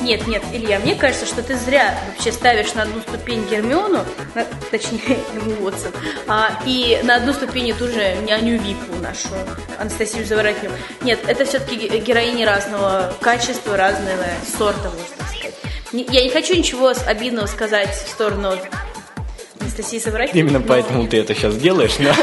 Нет, 0.02 0.26
нет, 0.26 0.42
Илья, 0.52 0.78
мне 0.78 0.94
кажется, 0.94 1.24
что 1.24 1.42
ты 1.42 1.56
зря 1.56 1.98
вообще 2.06 2.32
ставишь 2.32 2.74
на 2.74 2.82
одну 2.82 3.00
ступень 3.00 3.42
Гермиону, 3.50 4.04
на- 4.34 4.44
точнее, 4.70 5.00
Эмму 5.34 5.64
Уотсон, 5.64 5.92
а, 6.28 6.50
и 6.66 7.00
на 7.02 7.16
одну 7.16 7.32
ступень 7.32 7.72
ту 7.72 7.86
же 7.86 8.14
няню 8.26 8.60
Вику 8.60 8.94
нашу, 9.00 9.28
Анастасию 9.78 10.26
Заворотнюк. 10.26 10.72
Нет, 11.00 11.20
это 11.26 11.46
все-таки 11.46 11.88
героини 11.98 12.44
разного 12.44 13.14
качества, 13.22 13.78
разного 13.78 14.26
сорта, 14.58 14.90
можно 14.90 15.26
сказать. 15.34 15.54
Я 16.12 16.22
не 16.22 16.28
хочу 16.28 16.54
ничего 16.54 16.92
обидного 17.06 17.46
сказать 17.46 17.88
в 17.88 18.10
сторону 18.10 18.52
Анастасии 19.80 19.98
Савракиной. 19.98 20.40
Именно 20.40 20.58
но- 20.58 20.66
поэтому 20.66 21.06
ты 21.08 21.18
это 21.18 21.34
сейчас 21.34 21.56
делаешь, 21.56 21.96
да? 21.98 22.14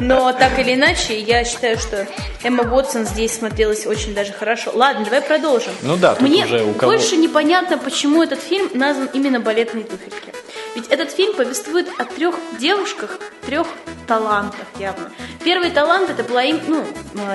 Но 0.00 0.32
так 0.32 0.58
или 0.58 0.74
иначе, 0.74 1.18
я 1.18 1.44
считаю, 1.44 1.78
что 1.78 2.06
Эмма 2.42 2.64
Уотсон 2.72 3.06
здесь 3.06 3.32
смотрелась 3.32 3.86
очень 3.86 4.14
даже 4.14 4.32
хорошо. 4.32 4.70
Ладно, 4.74 5.04
давай 5.04 5.22
продолжим. 5.22 5.72
Ну 5.82 5.96
да, 5.96 6.14
тут 6.14 6.28
Мне 6.28 6.44
уже 6.44 6.62
у 6.62 6.72
кого- 6.74 6.92
больше 6.92 7.16
непонятно, 7.16 7.78
почему 7.78 8.22
этот 8.22 8.40
фильм 8.40 8.70
назван 8.74 9.08
именно 9.12 9.40
«Балетные 9.40 9.84
туфельки». 9.84 10.32
Ведь 10.74 10.88
этот 10.88 11.10
фильм 11.10 11.34
повествует 11.34 11.88
о 11.98 12.04
трех 12.04 12.36
девушках, 12.60 13.18
трех 13.46 13.66
талантах 14.06 14.66
явно. 14.78 15.10
Первый 15.44 15.70
талант 15.70 16.10
это 16.10 16.22
была 16.22 16.42
им, 16.44 16.60
ну, 16.66 16.84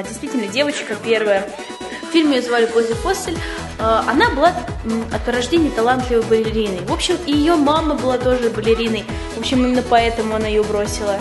действительно, 0.07 0.47
девочка 0.47 0.95
первая. 1.03 1.49
Фильме 2.13 2.37
ее 2.37 2.43
звали 2.43 2.67
Пози 2.67 2.93
Фоссель. 2.93 3.37
Э, 3.79 4.01
Она 4.07 4.29
была 4.29 4.53
от 5.11 5.27
рождения 5.27 5.71
талантливой 5.71 6.23
балериной. 6.23 6.81
В 6.85 6.93
общем, 6.93 7.17
и 7.25 7.31
ее 7.31 7.55
мама 7.55 7.95
была 7.95 8.19
тоже 8.19 8.51
балериной. 8.51 9.03
В 9.35 9.39
общем, 9.39 9.65
именно 9.65 9.81
поэтому 9.81 10.35
она 10.35 10.47
ее 10.47 10.61
бросила. 10.61 11.19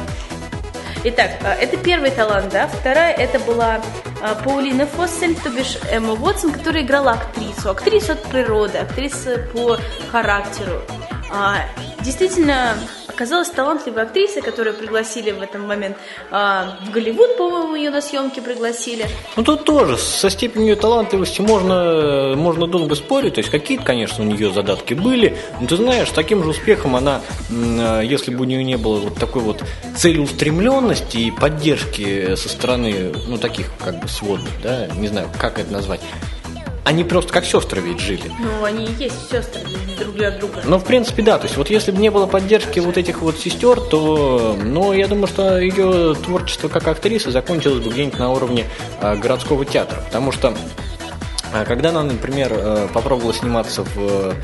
Итак, 1.04 1.30
а, 1.42 1.54
это 1.54 1.78
первый 1.78 2.11
талант, 2.11 2.52
да. 2.52 2.68
Вторая 2.68 3.14
это 3.14 3.38
была 3.40 3.80
а, 4.20 4.34
Паулина 4.34 4.87
Фоссель, 4.87 5.34
то 5.34 5.49
бишь 5.49 5.78
Эмма 5.90 6.12
Уотсон, 6.12 6.52
которая 6.52 6.84
играла 6.84 7.12
актрису. 7.12 7.70
Актрису 7.70 8.12
от 8.12 8.22
природы, 8.25 8.78
актриса 8.78 9.38
по 9.52 9.78
характеру. 10.12 10.82
А, 12.02 12.04
Действительно, 12.04 12.75
оказалась 13.06 13.49
талантливой 13.50 14.02
актрисой, 14.02 14.42
которую 14.42 14.75
пригласили 14.75 15.30
в 15.30 15.40
этот 15.40 15.61
момент 15.61 15.97
а, 16.30 16.76
в 16.85 16.90
Голливуд, 16.90 17.37
по-моему, 17.37 17.75
ее 17.75 17.90
на 17.90 18.00
съемки 18.00 18.40
пригласили. 18.40 19.06
Ну 19.37 19.44
тут 19.44 19.64
тоже 19.64 19.97
со 19.97 20.30
степенью 20.30 20.76
талантливости 20.76 21.40
можно, 21.40 22.35
можно 22.37 22.66
долго 22.66 22.94
спорить. 22.94 23.35
То 23.35 23.38
есть 23.38 23.50
какие-то, 23.50 23.85
конечно, 23.85 24.25
у 24.25 24.26
нее 24.26 24.52
задатки 24.52 24.94
были. 24.94 25.37
Но 25.61 25.66
ты 25.66 25.76
знаешь, 25.76 26.09
таким 26.11 26.42
же 26.42 26.50
успехом 26.50 26.97
она, 26.97 27.21
э, 27.50 28.02
если 28.04 28.35
бы 28.35 28.42
у 28.42 28.44
нее 28.44 28.64
не 28.64 28.76
было 28.76 28.99
вот 28.99 29.14
такой 29.14 29.42
вот 29.42 29.62
целеустремленности 29.97 31.18
и 31.18 31.30
поддержки 31.30 32.35
со 32.35 32.49
стороны, 32.49 33.12
ну, 33.26 33.38
таких 33.38 33.71
как 33.82 34.00
бы 34.00 34.09
сводных, 34.09 34.50
да, 34.62 34.88
не 34.97 35.09
знаю, 35.09 35.28
как 35.38 35.59
это 35.59 35.73
назвать. 35.73 36.00
Они 36.85 37.05
просто 37.05 37.33
как 37.33 37.45
сестры 37.45 37.81
ведь 37.81 38.01
жили. 38.01 38.31
Ну, 38.41 38.65
они 38.65 38.87
и 38.87 38.93
есть 39.05 39.31
сестры 39.31 39.61
друг 39.99 40.15
для 40.15 40.33
друга. 40.33 40.62
Ну, 40.65 40.79
в 40.79 40.85
принципе, 40.85 41.23
да. 41.23 41.39
То 41.39 41.45
есть, 41.45 41.57
вот 41.57 41.71
если 41.71 41.93
бы 41.93 41.99
не 41.99 42.11
было 42.11 42.27
поддержки 42.27 42.81
вот 42.81 42.99
этих 42.99 43.23
вот 43.23 43.39
сестер, 43.39 43.81
то, 43.81 44.59
ну, 44.61 44.93
я 44.93 45.07
думаю, 45.07 45.29
что 45.29 45.59
ее 45.59 46.15
творчество 46.15 46.69
как 46.69 46.89
актрисы 46.89 47.31
закончилось 47.31 47.85
бы 47.85 47.91
где-нибудь 47.91 48.19
на 48.19 48.33
уровне 48.33 48.67
э, 49.01 49.15
городского 49.15 49.65
театра. 49.65 50.03
Потому 50.07 50.33
что, 50.33 50.55
э, 51.55 51.65
когда 51.65 51.91
она, 51.91 52.03
например, 52.03 52.53
э, 52.53 52.89
попробовала 52.93 53.33
сниматься 53.33 53.85
в 53.85 53.97
э, 53.99 54.35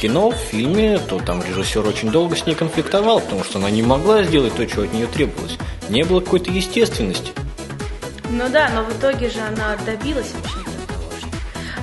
кино, 0.00 0.30
в 0.30 0.36
фильме, 0.36 0.98
то 0.98 1.20
там 1.20 1.44
режиссер 1.44 1.86
очень 1.86 2.10
долго 2.10 2.34
с 2.34 2.44
ней 2.44 2.56
конфликтовал, 2.56 3.20
потому 3.20 3.44
что 3.44 3.60
она 3.60 3.70
не 3.70 3.82
могла 3.82 4.24
сделать 4.24 4.54
то, 4.56 4.66
чего 4.66 4.82
от 4.82 4.92
нее 4.92 5.06
требовалось. 5.06 5.58
Не 5.88 6.02
было 6.02 6.18
какой-то 6.18 6.50
естественности. 6.50 7.30
Ну 8.30 8.48
да, 8.50 8.68
но 8.74 8.82
в 8.82 8.98
итоге 8.98 9.30
же 9.30 9.38
она 9.38 9.76
добилась, 9.86 10.32
что... 10.48 10.63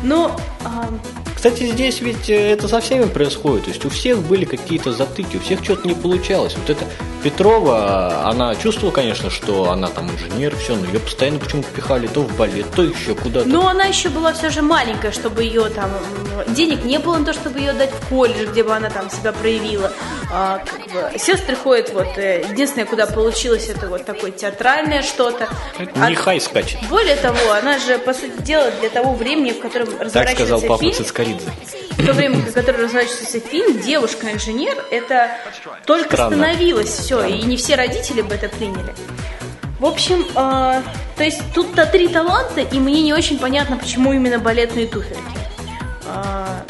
Но 0.04 0.36
ам, 0.64 1.00
Кстати, 1.36 1.72
здесь 1.72 2.02
ведь 2.02 2.30
э, 2.30 2.52
это 2.52 2.68
со 2.68 2.80
всеми 2.82 3.06
происходит. 3.06 3.66
То 3.66 3.72
есть 3.72 3.84
у 3.86 3.90
всех 3.90 4.20
были 4.20 4.46
какие-то 4.46 4.94
затыки, 4.94 5.38
у 5.38 5.40
всех 5.40 5.64
что-то 5.64 5.88
не 5.88 5.96
получалось. 5.96 6.56
Вот 6.56 6.70
это 6.70 6.86
Петрова, 7.24 8.28
она 8.28 8.54
чувствовала, 8.56 8.94
конечно, 8.94 9.30
что 9.30 9.72
она 9.72 9.88
там 9.88 10.10
инженер, 10.12 10.56
все, 10.56 10.76
но 10.76 10.86
ее 10.86 11.00
постоянно 11.00 11.40
почему-то 11.40 11.68
пихали 11.70 12.06
то 12.06 12.22
в 12.22 12.38
балет, 12.38 12.68
то 12.76 12.84
еще 12.84 13.16
куда-то. 13.16 13.48
Но 13.48 13.68
она 13.68 13.86
еще 13.86 14.10
была 14.10 14.34
все 14.34 14.50
же 14.50 14.62
маленькая, 14.62 15.12
чтобы 15.12 15.44
ее 15.44 15.70
там 15.70 15.90
денег 16.50 16.84
не 16.84 17.00
было 17.00 17.18
на 17.18 17.26
то, 17.26 17.34
чтобы 17.34 17.60
ее 17.60 17.74
дать 17.74 17.92
в 17.92 18.10
колледж, 18.10 18.50
где 18.52 18.64
бы 18.64 18.76
она 18.76 18.90
там 18.90 19.10
себя 19.10 19.32
проявила. 19.32 19.92
А, 20.34 20.60
как 20.60 20.88
бы, 20.88 21.20
сестры 21.20 21.58
ходят 21.58 21.92
вот 21.92 22.18
э, 22.18 22.46
единственное, 22.50 22.86
куда 22.86 23.06
получилось, 23.06 23.68
это 23.68 23.88
вот 23.88 24.06
такое 24.06 24.32
театральное 24.32 25.02
что-то. 25.02 25.50
Это 25.78 26.00
не 26.00 26.16
А 26.16 26.18
хай 26.18 26.40
скачет. 26.40 26.80
Более 26.90 27.18
того, 27.18 27.52
она 27.52 27.78
же 27.80 27.98
по 27.98 28.14
сути 28.14 28.42
дела 28.42 28.72
для 28.80 28.90
того 28.90 29.14
времени, 29.14 29.52
в 29.52 29.60
котором 29.60 29.88
Так 29.88 30.02
разворачивается 30.02 30.46
сказал 30.46 30.62
папа 30.62 30.80
фильм, 30.80 30.94
Цискоридзе. 30.94 31.50
в 31.98 32.06
то 32.06 32.14
время, 32.14 32.38
в 32.38 32.54
котором 32.54 32.82
разворачивается 32.82 33.40
фильм, 33.42 33.82
девушка-инженер, 33.82 34.78
это 34.90 35.32
только 35.86 36.16
Странно. 36.16 36.38
становилось 36.38 36.90
все, 36.90 37.26
и 37.26 37.42
не 37.42 37.58
все 37.58 37.76
родители 37.76 38.22
бы 38.22 38.36
это 38.36 38.48
приняли. 38.48 38.96
В 39.80 39.86
общем, 39.86 40.26
э, 40.30 40.82
то 41.18 41.24
есть 41.24 41.42
тут-то 41.54 41.86
три 41.86 42.08
таланта, 42.08 42.62
и 42.62 42.80
мне 42.80 43.02
не 43.02 43.14
очень 43.14 43.38
понятно, 43.38 43.76
почему 43.76 44.14
именно 44.14 44.40
балетные 44.40 44.88
туфельки. 44.88 45.22
Э, 46.06 46.62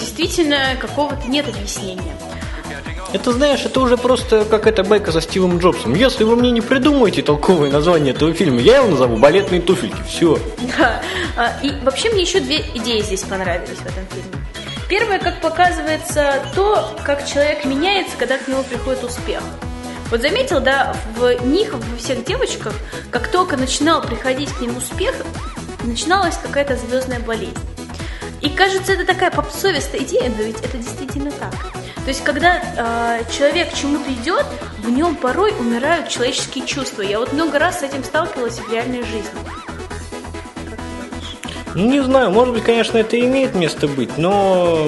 действительно, 0.00 0.76
какого-то 0.80 1.28
нет 1.28 1.46
объяснения. 1.46 2.14
Это, 3.16 3.32
знаешь, 3.32 3.64
это 3.64 3.80
уже 3.80 3.96
просто 3.96 4.44
как 4.44 4.66
эта 4.66 4.84
байка 4.84 5.10
со 5.10 5.22
Стивом 5.22 5.56
Джобсом. 5.56 5.94
Если 5.94 6.22
вы 6.22 6.36
мне 6.36 6.50
не 6.50 6.60
придумаете 6.60 7.22
толковое 7.22 7.70
название 7.70 8.12
этого 8.12 8.34
фильма, 8.34 8.60
я 8.60 8.76
его 8.76 8.88
назову 8.88 9.16
«Балетные 9.16 9.62
туфельки». 9.62 9.96
Все. 10.06 10.38
Да. 10.76 11.02
А, 11.34 11.58
И 11.62 11.72
вообще 11.82 12.10
мне 12.10 12.20
еще 12.20 12.40
две 12.40 12.58
идеи 12.74 13.00
здесь 13.00 13.22
понравились 13.22 13.78
в 13.78 13.86
этом 13.86 14.04
фильме. 14.12 14.46
Первое, 14.86 15.18
как 15.18 15.40
показывается, 15.40 16.42
то, 16.54 16.94
как 17.04 17.26
человек 17.26 17.64
меняется, 17.64 18.14
когда 18.18 18.36
к 18.36 18.46
нему 18.48 18.62
приходит 18.64 19.02
успех. 19.02 19.40
Вот 20.10 20.20
заметил, 20.20 20.60
да, 20.60 20.94
в 21.16 21.42
них, 21.46 21.72
во 21.72 21.96
всех 21.96 22.22
девочках, 22.22 22.74
как 23.10 23.28
только 23.28 23.56
начинал 23.56 24.02
приходить 24.02 24.50
к 24.50 24.60
ним 24.60 24.76
успех, 24.76 25.14
начиналась 25.84 26.36
какая-то 26.36 26.76
звездная 26.76 27.20
болезнь. 27.20 27.56
И 28.42 28.50
кажется, 28.50 28.92
это 28.92 29.06
такая 29.06 29.30
попсовистая 29.30 30.02
идея, 30.02 30.30
но 30.36 30.42
ведь 30.42 30.60
это 30.60 30.76
действительно 30.76 31.30
так. 31.30 31.54
То 32.06 32.10
есть, 32.10 32.22
когда 32.22 32.62
э, 32.62 33.24
человек 33.32 33.74
чему-то 33.74 34.12
идет, 34.12 34.46
в 34.78 34.88
нем 34.88 35.16
порой 35.16 35.50
умирают 35.58 36.08
человеческие 36.08 36.64
чувства. 36.64 37.02
Я 37.02 37.18
вот 37.18 37.32
много 37.32 37.58
раз 37.58 37.80
с 37.80 37.82
этим 37.82 38.04
сталкивалась 38.04 38.60
в 38.60 38.72
реальной 38.72 39.02
жизни. 39.02 39.28
Ну, 41.74 41.90
не 41.90 42.00
знаю, 42.04 42.30
может 42.30 42.54
быть, 42.54 42.62
конечно, 42.62 42.96
это 42.96 43.18
имеет 43.18 43.56
место 43.56 43.88
быть, 43.88 44.16
но... 44.18 44.86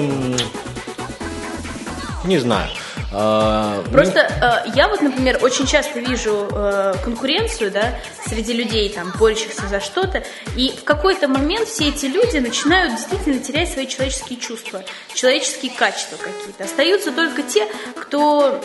Не 2.23 2.37
знаю. 2.37 2.69
А, 3.11 3.83
Просто 3.91 4.19
э, 4.19 4.71
я 4.75 4.87
вот, 4.87 5.01
например, 5.01 5.39
очень 5.41 5.65
часто 5.65 5.99
вижу 5.99 6.47
э, 6.51 6.93
конкуренцию, 7.03 7.71
да, 7.71 7.95
среди 8.27 8.53
людей, 8.53 8.89
там, 8.89 9.11
борющихся 9.19 9.67
за 9.67 9.79
что-то, 9.79 10.23
и 10.55 10.69
в 10.69 10.83
какой-то 10.83 11.27
момент 11.27 11.67
все 11.67 11.89
эти 11.89 12.05
люди 12.05 12.37
начинают 12.37 12.95
действительно 12.95 13.39
терять 13.39 13.71
свои 13.71 13.87
человеческие 13.87 14.39
чувства, 14.39 14.83
человеческие 15.13 15.71
качества 15.71 16.17
какие-то. 16.17 16.65
Остаются 16.65 17.11
только 17.11 17.41
те, 17.41 17.67
кто, 17.95 18.61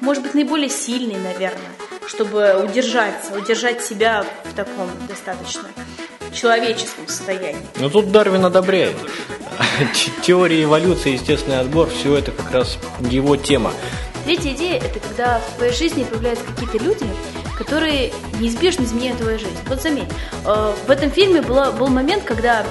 может 0.00 0.24
быть, 0.24 0.34
наиболее 0.34 0.70
сильный, 0.70 1.16
наверное, 1.16 1.72
чтобы 2.06 2.64
удержаться, 2.64 3.34
удержать 3.34 3.84
себя 3.84 4.26
в 4.44 4.54
таком 4.54 4.90
достаточно 5.08 5.68
человеческом 6.32 7.06
состоянии. 7.06 7.66
Ну 7.76 7.90
тут 7.90 8.10
Дарвин 8.10 8.44
одобряет. 8.44 8.96
Теория 10.22 10.64
эволюции, 10.64 11.12
естественный 11.12 11.60
отбор, 11.60 11.88
все 11.88 12.16
это 12.16 12.30
как 12.30 12.50
раз 12.52 12.78
его 13.00 13.36
тема. 13.36 13.72
Третья 14.24 14.52
идея– 14.52 14.76
это 14.82 15.00
когда 15.00 15.40
в 15.40 15.56
твоей 15.56 15.72
жизни 15.72 16.04
появляются 16.04 16.44
какие-то 16.44 16.78
люди, 16.78 17.06
которые 17.58 18.12
неизбежно 18.38 18.84
изменяют 18.84 19.18
твою 19.18 19.38
жизнь. 19.38 19.56
Вот 19.66 19.82
заметь, 19.82 20.08
э, 20.44 20.74
в 20.86 20.90
этом 20.90 21.10
фильме 21.10 21.42
была, 21.42 21.72
был 21.72 21.88
момент, 21.88 22.22
когда, 22.22 22.62
э, 22.62 22.66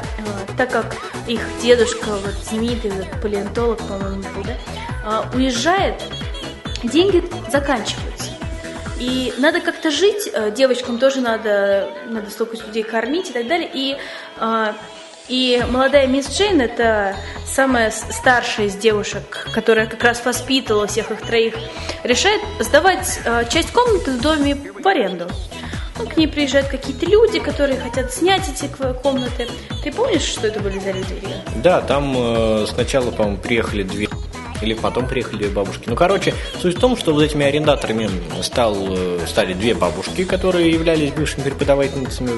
так 0.57 0.71
как 0.71 0.95
их 1.27 1.41
дедушка, 1.61 2.11
вот 2.11 2.33
знаменитый 2.49 2.91
палеонтолог, 3.21 3.79
по-моему, 3.79 4.23
был, 4.33 4.43
да, 4.43 4.55
э, 5.33 5.37
уезжает, 5.37 6.01
деньги 6.83 7.23
заканчиваются. 7.51 8.31
И 8.97 9.33
надо 9.39 9.61
как-то 9.61 9.91
жить, 9.91 10.29
э, 10.31 10.51
девочкам 10.51 10.99
тоже 10.99 11.21
надо, 11.21 11.89
надо 12.07 12.29
столько 12.29 12.55
людей 12.57 12.83
кормить 12.83 13.29
и 13.29 13.33
так 13.33 13.47
далее. 13.47 13.69
И, 13.73 13.97
и 15.31 15.63
молодая 15.69 16.07
мисс 16.07 16.29
Джейн, 16.29 16.59
это 16.59 17.15
самая 17.45 17.89
старшая 17.89 18.67
из 18.67 18.75
девушек, 18.75 19.47
которая 19.53 19.87
как 19.87 20.03
раз 20.03 20.23
воспитывала 20.25 20.87
всех 20.87 21.09
их 21.09 21.21
троих, 21.21 21.53
решает 22.03 22.41
сдавать 22.59 23.21
э, 23.23 23.45
часть 23.49 23.71
комнаты 23.71 24.11
в 24.11 24.21
доме 24.21 24.55
в 24.55 24.85
аренду. 24.85 25.27
Ну, 25.97 26.05
к 26.05 26.17
ней 26.17 26.27
приезжают 26.27 26.67
какие-то 26.67 27.05
люди, 27.05 27.39
которые 27.39 27.79
хотят 27.79 28.11
снять 28.11 28.49
эти 28.49 28.69
комнаты. 29.01 29.47
Ты 29.83 29.91
помнишь, 29.93 30.23
что 30.23 30.47
это 30.47 30.59
были 30.59 30.79
за 30.79 30.91
люди? 30.91 31.21
Да, 31.63 31.79
там 31.79 32.13
э, 32.17 32.65
сначала, 32.67 33.11
по-моему, 33.11 33.37
приехали 33.37 33.83
две 33.83 34.09
или 34.61 34.73
потом 34.73 35.07
приехали 35.07 35.47
бабушки. 35.47 35.83
Ну, 35.87 35.95
короче, 35.95 36.33
суть 36.61 36.77
в 36.77 36.79
том, 36.79 36.95
что 36.97 37.13
вот 37.13 37.21
этими 37.23 37.45
арендаторами 37.45 38.09
стал, 38.41 38.75
э, 38.89 39.19
стали 39.27 39.53
две 39.53 39.73
бабушки, 39.73 40.23
которые 40.23 40.71
являлись 40.71 41.11
бывшими 41.11 41.43
преподавательницами. 41.43 42.31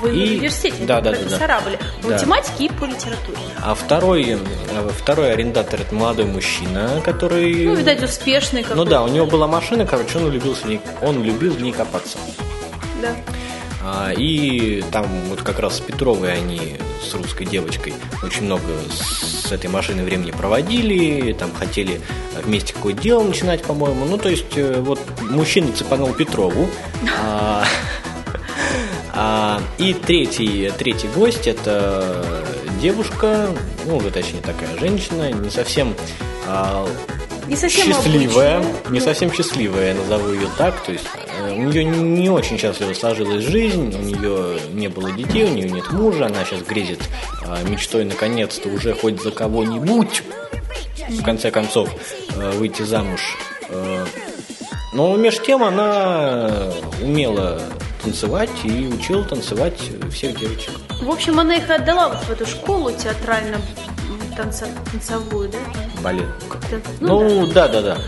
Вы 0.00 0.08
в 0.10 0.14
И- 0.14 0.20
университете, 0.36 0.76
Да, 0.84 1.00
да, 1.00 1.10
профессора 1.10 1.46
да. 1.48 1.60
были. 1.60 1.76
По 2.02 2.08
Да. 2.08 2.14
математике 2.14 2.64
и 2.64 2.68
по 2.68 2.84
литературе. 2.84 3.38
А 3.62 3.74
второй, 3.74 4.22
э, 4.30 4.38
второй 4.98 5.32
арендатор 5.32 5.80
это 5.80 5.94
молодой 5.94 6.26
мужчина, 6.26 7.00
который. 7.04 7.64
Ну, 7.66 7.74
видать, 7.74 8.02
успешный 8.02 8.62
Ну 8.62 8.68
какой-то. 8.68 8.90
да, 8.90 9.02
у 9.02 9.08
него 9.08 9.26
была 9.26 9.46
машина, 9.46 9.86
короче, 9.86 10.18
он 10.18 10.26
влюбился 10.30 10.62
в 10.62 10.68
ней, 10.68 10.80
он 11.00 11.22
любил 11.22 11.52
в 11.54 11.62
ней 11.62 11.72
копаться. 11.72 12.18
Да. 13.00 13.14
А, 13.84 14.12
И 14.12 14.82
там 14.92 15.06
вот 15.28 15.42
как 15.42 15.58
раз 15.58 15.78
с 15.78 15.80
Петровой 15.80 16.32
они 16.32 16.76
с 17.02 17.14
русской 17.14 17.44
девочкой 17.44 17.94
очень 18.22 18.44
много 18.44 18.62
с 18.90 19.50
этой 19.50 19.68
машиной 19.68 20.04
времени 20.04 20.30
проводили, 20.30 21.32
там 21.32 21.52
хотели 21.52 22.00
вместе 22.44 22.74
какое-то 22.74 23.02
дело 23.02 23.24
начинать, 23.24 23.62
по-моему. 23.62 24.04
Ну, 24.04 24.18
то 24.18 24.28
есть, 24.28 24.56
э, 24.56 24.80
вот 24.80 25.00
мужчина 25.20 25.72
цепанул 25.72 26.12
Петрову, 26.12 26.68
а, 27.20 27.64
а, 29.14 29.60
и 29.78 29.94
третий, 29.94 30.70
третий 30.78 31.08
гость 31.08 31.48
это 31.48 32.24
девушка, 32.80 33.48
ну, 33.86 34.00
точнее, 34.10 34.40
такая 34.42 34.78
женщина, 34.78 35.32
не 35.32 35.50
совсем 35.50 35.94
Не 37.46 37.56
совсем 37.56 37.86
счастливая, 37.86 38.58
обычная. 38.58 38.90
не 38.92 39.00
совсем 39.00 39.32
счастливая, 39.32 39.88
я 39.88 39.94
назову 39.94 40.32
ее 40.32 40.48
так. 40.56 40.80
То 40.84 40.92
есть 40.92 41.04
у 41.54 41.62
нее 41.62 41.84
не, 41.84 42.28
очень 42.30 42.58
счастливо 42.58 42.92
сложилась 42.94 43.44
жизнь, 43.44 43.94
у 43.94 44.02
нее 44.02 44.58
не 44.72 44.88
было 44.88 45.10
детей, 45.12 45.44
у 45.44 45.48
нее 45.54 45.70
нет 45.70 45.90
мужа, 45.92 46.26
она 46.26 46.44
сейчас 46.44 46.62
грезит 46.62 47.00
э, 47.46 47.68
мечтой 47.68 48.04
наконец-то 48.04 48.68
уже 48.68 48.94
хоть 48.94 49.20
за 49.22 49.30
кого-нибудь, 49.30 50.22
в 51.08 51.22
конце 51.22 51.50
концов, 51.50 51.88
э, 52.36 52.50
выйти 52.52 52.82
замуж. 52.82 53.36
Э, 53.68 54.04
Но 54.94 55.16
между 55.16 55.44
тем 55.44 55.62
она 55.64 56.50
умела 57.02 57.60
танцевать 58.02 58.50
и 58.64 58.86
учила 58.88 59.24
танцевать 59.24 59.78
всех 60.12 60.38
девочек. 60.38 60.72
В 61.02 61.10
общем, 61.10 61.38
она 61.40 61.56
их 61.56 61.70
отдала 61.70 62.08
вот 62.08 62.18
в 62.24 62.30
эту 62.30 62.46
школу 62.46 62.90
театрально 62.92 63.58
танца- 64.36 64.68
танцевую, 64.90 65.48
да? 65.50 65.58
Балет. 66.02 66.26
Та- 66.70 66.80
Ну, 67.00 67.18
да. 67.20 67.24
Ну, 67.34 67.46
да, 67.46 67.68
да, 67.68 67.82
да. 67.82 67.98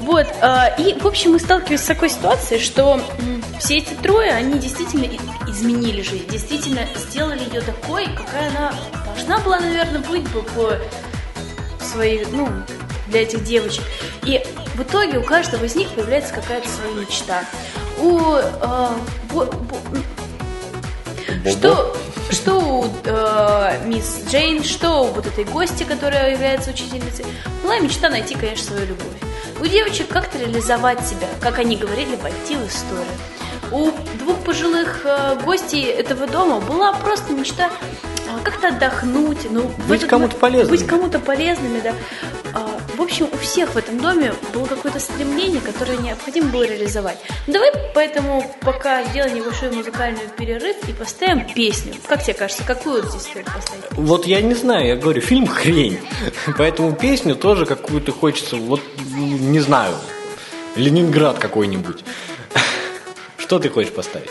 Вот, 0.00 0.26
а, 0.40 0.68
и, 0.78 0.98
в 0.98 1.06
общем, 1.06 1.32
мы 1.32 1.38
сталкиваемся 1.38 1.84
с 1.84 1.88
такой 1.88 2.08
ситуацией, 2.08 2.60
что 2.60 3.00
все 3.58 3.78
эти 3.78 3.92
трое, 3.94 4.32
они 4.32 4.58
действительно 4.58 5.06
изменили 5.46 6.02
жизнь, 6.02 6.26
действительно 6.28 6.80
сделали 6.96 7.44
ее 7.44 7.60
такой, 7.60 8.06
какая 8.06 8.48
она 8.48 8.72
должна 9.04 9.38
была, 9.38 9.60
наверное, 9.60 10.00
быть 10.00 10.26
бы 10.30 10.42
по 10.42 10.72
своей, 11.84 12.24
ну, 12.32 12.48
для 13.08 13.22
этих 13.22 13.44
девочек. 13.44 13.84
И 14.22 14.42
в 14.74 14.82
итоге 14.82 15.18
у 15.18 15.22
каждого 15.22 15.64
из 15.64 15.74
них 15.74 15.90
появляется 15.90 16.32
какая-то 16.32 16.68
своя 16.68 16.92
мечта. 16.94 17.44
У 17.98 18.18
а, 18.62 18.96
бо- 19.30 19.46
бо- 19.46 20.00
что, 21.50 21.96
что 22.30 22.54
у 22.58 22.86
э, 23.04 23.80
мисс 23.86 24.20
Джейн, 24.28 24.64
что 24.64 25.02
у 25.02 25.06
вот 25.08 25.26
этой 25.26 25.44
гости, 25.44 25.84
которая 25.84 26.32
является 26.32 26.70
учительницей, 26.70 27.24
была 27.62 27.78
мечта 27.78 28.08
найти, 28.08 28.34
конечно, 28.34 28.66
свою 28.66 28.86
любовь. 28.86 29.06
У 29.60 29.66
девочек 29.66 30.08
как-то 30.08 30.38
реализовать 30.38 31.06
себя, 31.06 31.28
как 31.40 31.58
они 31.58 31.76
говорили, 31.76 32.16
войти 32.16 32.56
в 32.56 32.66
историю. 32.66 33.06
У 33.70 33.90
двух 34.18 34.38
пожилых 34.38 35.02
э, 35.04 35.38
гостей 35.44 35.84
этого 35.84 36.26
дома 36.26 36.60
была 36.60 36.92
просто 36.92 37.32
мечта 37.32 37.68
э, 37.68 38.42
как-то 38.42 38.68
отдохнуть, 38.68 39.50
ну, 39.50 39.70
Быть 39.86 40.06
кому-то 40.06 40.34
полезными. 40.36 40.76
Быть 40.76 40.86
кому-то 40.86 41.18
полезными, 41.20 41.80
да. 41.80 41.94
В 43.00 43.02
общем, 43.02 43.30
у 43.32 43.36
всех 43.38 43.70
в 43.70 43.78
этом 43.78 43.98
доме 43.98 44.34
было 44.52 44.66
какое-то 44.66 45.00
стремление, 45.00 45.62
которое 45.62 45.96
необходимо 45.96 46.50
было 46.50 46.64
реализовать. 46.64 47.16
Давай 47.46 47.72
поэтому 47.94 48.54
пока 48.60 49.02
сделаем 49.04 49.36
небольшой 49.36 49.70
музыкальный 49.72 50.28
перерыв 50.36 50.76
и 50.86 50.92
поставим 50.92 51.46
песню. 51.54 51.94
Как 52.06 52.22
тебе 52.22 52.34
кажется, 52.34 52.62
какую 52.62 53.02
здесь 53.08 53.22
стоит 53.22 53.46
поставить? 53.46 53.90
Вот 53.92 54.26
я 54.26 54.42
не 54.42 54.52
знаю, 54.52 54.86
я 54.86 54.96
говорю, 54.96 55.22
фильм 55.22 55.46
хрень. 55.46 55.98
Поэтому 56.58 56.94
песню 56.94 57.36
тоже 57.36 57.64
какую-то 57.64 58.12
хочется, 58.12 58.56
вот 58.56 58.82
ну, 59.16 59.38
не 59.38 59.60
знаю, 59.60 59.94
Ленинград 60.76 61.38
какой-нибудь. 61.38 62.04
Что 63.38 63.58
ты 63.58 63.70
хочешь 63.70 63.92
поставить? 63.92 64.28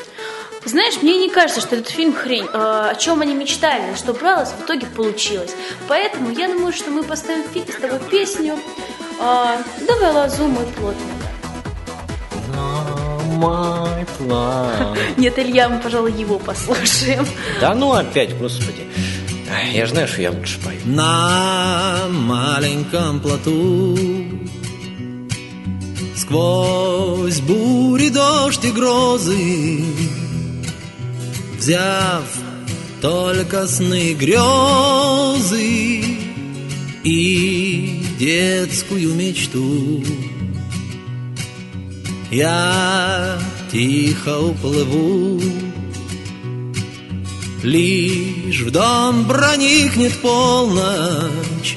Знаешь, 0.66 1.02
мне 1.02 1.18
не 1.18 1.30
кажется, 1.30 1.62
что 1.62 1.76
этот 1.76 1.90
фильм 1.90 2.14
хрень. 2.14 2.46
Э, 2.54 2.90
О 2.92 2.96
чем 2.96 3.22
они 3.22 3.34
мечтали, 3.34 3.96
что 3.96 4.14
бралось, 4.14 4.50
в 4.50 4.66
итоге 4.66 4.86
получилось. 4.88 5.56
Поэтому 5.88 6.32
я 6.32 6.48
думаю, 6.48 6.74
что 6.74 6.92
мы 6.92 7.04
поставим 7.04 7.44
с 7.46 7.82
тобой 7.82 8.00
песню 8.12 8.56
э, 9.20 9.58
«Давай 9.88 10.12
лазу 10.12 10.48
мой 10.48 10.66
плотный». 10.78 11.14
Мой 13.36 14.06
план. 14.18 14.98
Нет, 15.16 15.40
Илья, 15.40 15.70
мы, 15.70 15.80
пожалуй, 15.80 16.12
его 16.12 16.40
послушаем. 16.40 17.26
Да 17.62 17.74
ну 17.74 17.94
опять, 17.94 18.38
господи. 18.38 18.86
Я 19.72 19.86
же 19.86 19.94
знаю, 19.94 20.08
что 20.08 20.22
я 20.22 20.32
лучше 20.32 20.60
пою. 20.64 20.80
на 20.86 22.08
маленьком 22.10 23.20
плоту 23.20 23.98
Сквозь 26.16 27.40
бури, 27.40 28.10
дождь 28.10 28.66
и 28.66 28.72
грозы 28.72 29.86
Взяв 31.60 32.24
только 33.02 33.68
сны, 33.68 34.14
грезы 34.14 36.02
И 37.04 38.02
детскую 38.18 39.14
мечту 39.14 40.02
Я 42.32 43.38
тихо 43.74 44.40
уплыву 44.40 45.42
Лишь 47.62 48.62
в 48.62 48.72
дом 48.72 49.26
проникнет 49.26 50.14
полночь, 50.22 51.76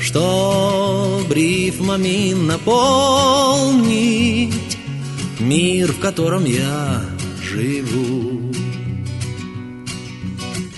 Чтоб 0.00 1.30
рифмами 1.30 2.32
наполнить 2.32 3.68
Мир, 5.38 5.92
в 5.92 5.98
котором 5.98 6.46
я 6.46 7.04
живу. 7.54 8.53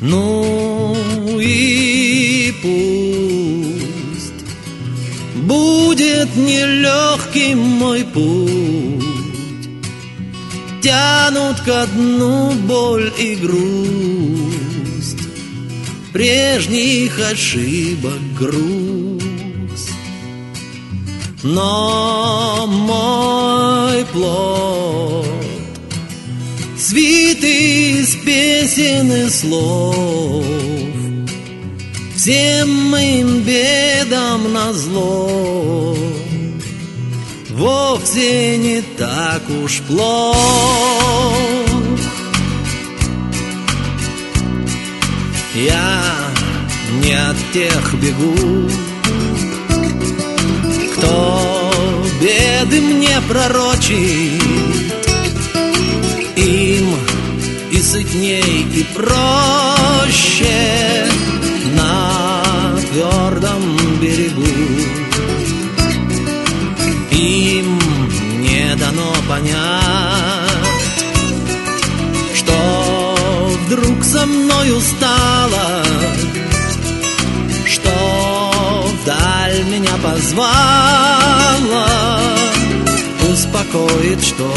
Ну 0.01 0.97
и 1.41 2.53
пусть 2.63 3.87
Будет 5.35 6.37
нелегким 6.37 7.59
мой 7.59 8.05
путь. 8.05 9.07
Тянут 10.83 11.61
ко 11.63 11.87
дну 11.95 12.53
боль 12.69 13.13
и 13.19 13.35
грусть 13.35 15.19
Прежних 16.13 17.19
ошибок 17.29 18.21
груз 18.39 19.89
Но 21.43 22.67
мой 22.69 24.05
плод 24.13 25.36
Свит 26.89 27.43
из 27.43 28.15
песен 28.25 29.11
и 29.11 29.29
слов. 29.29 30.47
Всем 32.15 32.71
моим 32.91 33.41
бедам 33.41 34.53
назло. 34.53 35.97
Вовсе 37.51 38.57
не 38.59 38.83
так 38.97 39.43
уж 39.65 39.81
плох 39.89 40.37
Я 45.57 46.03
не 47.03 47.15
от 47.15 47.37
тех 47.53 47.95
бегу. 47.95 48.71
Кто 50.95 51.73
беды 52.21 52.81
мне 52.81 53.21
пророчит 53.29 54.46
и 58.17 58.41
сытней, 58.43 58.67
и 58.73 58.85
проще 58.95 60.47
На 61.75 62.77
твердом 62.91 63.63
берегу. 64.01 64.47
Им 67.11 67.79
не 68.41 68.77
дано 68.77 69.13
понять 69.29 69.57
Что 72.35 73.55
вдруг 73.67 74.05
со 74.05 74.27
мною 74.27 74.81
стало 74.81 75.83
Что 77.67 78.91
вдаль 79.03 79.65
меня 79.65 79.97
позвала 80.03 81.89
Успокоит, 83.33 84.23
что 84.23 84.53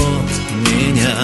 меня 0.52 1.16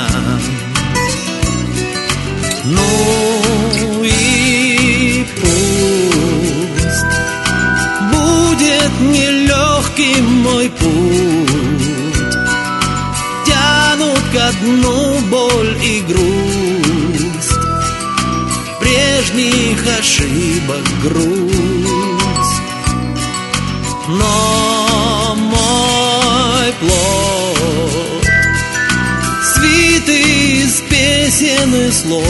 мой 10.65 10.69
путь 10.69 12.15
Тянут 13.45 14.23
ко 14.33 14.51
дну 14.61 15.19
боль 15.29 15.77
и 15.83 16.01
грусть 16.01 17.59
Прежних 18.79 19.79
ошибок 19.99 20.83
грусть. 21.03 22.61
Но 24.07 25.35
мой 25.35 26.73
плод 26.79 28.25
Свит 29.53 30.09
из 30.09 30.81
песен 30.89 31.73
и 31.75 31.91
слов. 31.91 32.25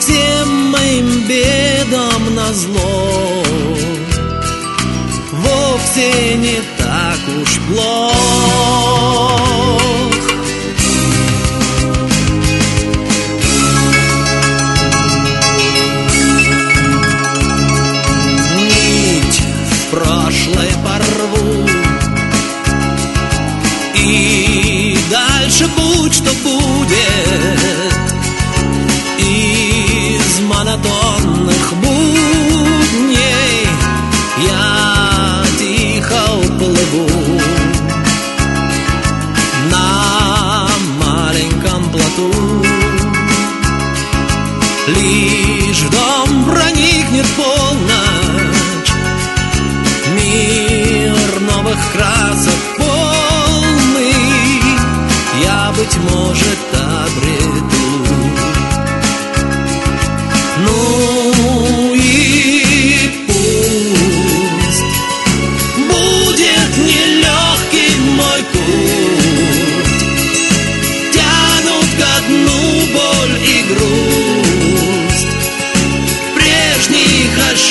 Всем 0.00 0.70
моим 0.70 1.24
бедам 1.28 2.34
на 2.34 2.52
зло 2.52 3.41
Вовсе 5.94 6.36
не 6.36 6.60
так 6.78 7.18
уж 7.42 7.58
плохо 7.68 8.12
Нить 18.56 19.42
в 19.70 19.90
прошлое 19.90 20.72
порву. 20.82 21.68
И 23.96 24.96
дальше 25.10 25.68
будь 25.76 26.14
что 26.14 26.32
будет 26.42 26.71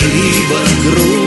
Прежних 0.01 0.51
ошибок 0.51 1.20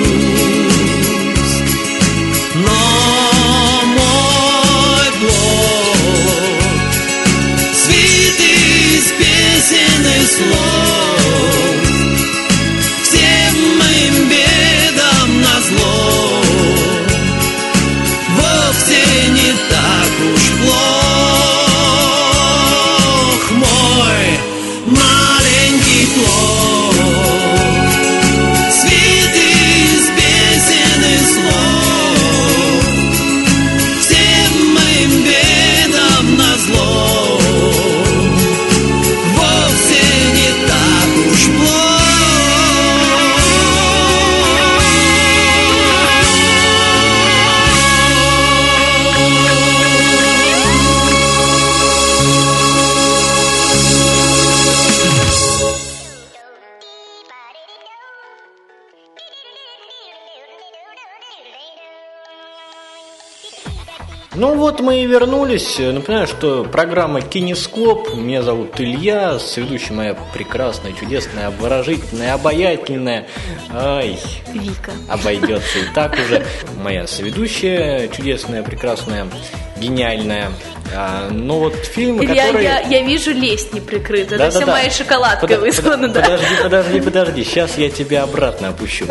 Ну 64.37 64.57
вот 64.57 64.81
мы 64.81 65.05
и 65.05 65.07
вернулись. 65.07 65.79
Напоминаю, 65.79 66.27
что 66.27 66.65
программа 66.65 67.21
«Кинескоп». 67.21 68.15
Меня 68.15 68.43
зовут 68.43 68.81
Илья, 68.81 69.39
соведущая 69.39 69.97
моя 69.97 70.19
прекрасная, 70.33 70.93
чудесная, 70.93 71.47
обворожительная, 71.47 72.35
обаятельная. 72.35 73.29
Ай, 73.73 74.19
Вика. 74.53 74.91
обойдется 75.09 75.79
и 75.79 75.95
так 75.95 76.15
уже. 76.15 76.45
Моя 76.83 77.07
соведущая, 77.07 78.09
чудесная, 78.09 78.65
прекрасная, 78.65 79.29
гениальная. 79.77 80.51
А, 80.95 81.29
ну 81.31 81.59
вот 81.59 81.75
фильмы, 81.75 82.25
Илья, 82.25 82.47
которые... 82.47 82.65
я, 82.65 82.81
я 82.81 83.03
вижу 83.03 83.33
лесть 83.33 83.73
не 83.73 83.81
прикрыта. 83.81 84.35
Это 84.37 84.51
вся 84.51 84.61
Да-да-да. 84.61 84.73
моя 84.73 84.91
шоколадка 84.91 85.47
Подо- 85.47 85.61
вызвана, 85.61 86.07
подо- 86.07 86.13
да. 86.13 86.21
Подожди, 86.23 86.47
подожди, 86.63 87.01
подожди. 87.01 87.45
Сейчас 87.45 87.79
я 87.79 87.91
тебя 87.91 88.23
обратно 88.23 88.69
опущу. 88.69 89.07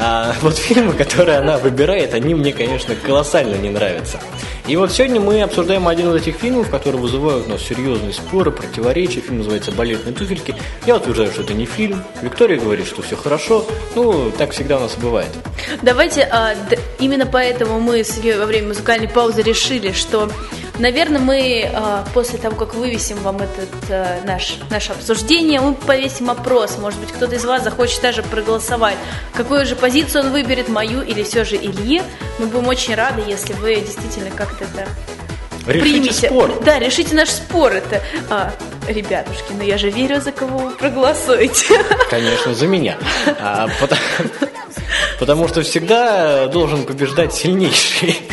А, 0.00 0.32
вот 0.42 0.56
фильмы, 0.56 0.92
которые 0.92 1.38
она 1.38 1.58
выбирает, 1.58 2.14
они 2.14 2.34
мне, 2.34 2.52
конечно, 2.52 2.94
колоссально 2.94 3.56
не 3.56 3.68
нравятся. 3.68 4.20
И 4.66 4.76
вот 4.76 4.92
сегодня 4.92 5.20
мы 5.20 5.42
обсуждаем 5.42 5.88
один 5.88 6.14
из 6.14 6.22
этих 6.22 6.36
фильмов, 6.36 6.70
которые 6.70 7.00
вызывают 7.00 7.46
у 7.46 7.50
нас 7.50 7.62
серьезные 7.62 8.12
споры, 8.12 8.50
противоречия. 8.50 9.20
Фильм 9.20 9.38
называется 9.38 9.72
«Балетные 9.72 10.14
туфельки». 10.14 10.54
Я 10.86 10.96
утверждаю, 10.96 11.32
что 11.32 11.42
это 11.42 11.54
не 11.54 11.64
фильм. 11.66 12.02
Виктория 12.22 12.58
говорит, 12.58 12.86
что 12.86 13.02
все 13.02 13.16
хорошо. 13.16 13.66
Ну, 13.94 14.30
так 14.30 14.52
всегда 14.52 14.76
у 14.76 14.80
нас 14.80 14.94
бывает. 14.94 15.30
Давайте, 15.82 16.28
а, 16.30 16.54
именно 16.98 17.26
поэтому 17.26 17.80
мы 17.80 18.04
с 18.04 18.18
Ильей 18.18 18.36
во 18.38 18.46
время 18.46 18.68
музыкальной 18.68 19.08
паузы 19.08 19.42
решили, 19.42 19.92
что, 19.92 20.30
наверное, 20.78 21.20
мы 21.20 21.70
а, 21.72 22.04
после 22.14 22.38
того, 22.38 22.56
как 22.56 22.74
вывесим 22.74 23.18
вам 23.18 23.36
этот 23.36 23.68
а, 23.90 24.20
наш, 24.24 24.58
наше 24.70 24.92
обсуждение, 24.92 25.60
мы 25.60 25.74
повесим 25.74 26.30
опрос. 26.30 26.78
Может 26.78 27.00
быть, 27.00 27.12
кто-то 27.12 27.34
из 27.36 27.44
вас 27.44 27.62
захочет 27.62 28.00
даже 28.02 28.22
проголосовать, 28.22 28.96
какую 29.34 29.66
же 29.66 29.76
позицию 29.76 30.24
он 30.24 30.32
выберет, 30.32 30.68
мою 30.68 31.02
или 31.02 31.22
все 31.22 31.44
же 31.44 31.56
Ильи. 31.56 32.02
Мы 32.38 32.46
будем 32.46 32.68
очень 32.68 32.94
рады, 32.94 33.22
если 33.26 33.52
вы 33.54 33.76
действительно 33.76 34.30
как-то 34.30 34.64
это 34.64 34.88
Решите 35.66 35.80
примите. 35.80 36.26
спор. 36.28 36.60
Да, 36.64 36.78
решите 36.78 37.14
наш 37.14 37.28
спор. 37.28 37.72
Это, 37.72 38.02
а, 38.30 38.52
ребятушки, 38.88 39.52
ну 39.52 39.62
я 39.62 39.78
же 39.78 39.90
верю, 39.90 40.20
за 40.20 40.32
кого 40.32 40.58
вы 40.58 40.70
проголосуете. 40.70 41.84
Конечно, 42.10 42.54
за 42.54 42.66
меня. 42.66 42.96
А, 43.40 43.68
потому, 43.80 44.00
потому 45.18 45.48
что 45.48 45.62
всегда 45.62 46.46
должен 46.46 46.84
побеждать 46.84 47.34
сильнейший. 47.34 48.16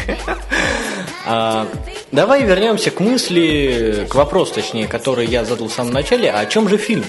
А, 1.28 1.68
давай 2.12 2.44
вернемся 2.44 2.92
к 2.92 3.00
мысли, 3.00 4.06
к 4.08 4.14
вопросу, 4.14 4.54
точнее, 4.54 4.88
который 4.88 5.26
я 5.26 5.44
задал 5.44 5.70
в 5.70 5.74
самом 5.74 5.92
начале. 5.92 6.30
А 6.30 6.42
о 6.42 6.46
чем 6.46 6.70
же 6.70 6.78
фильм? 6.78 7.04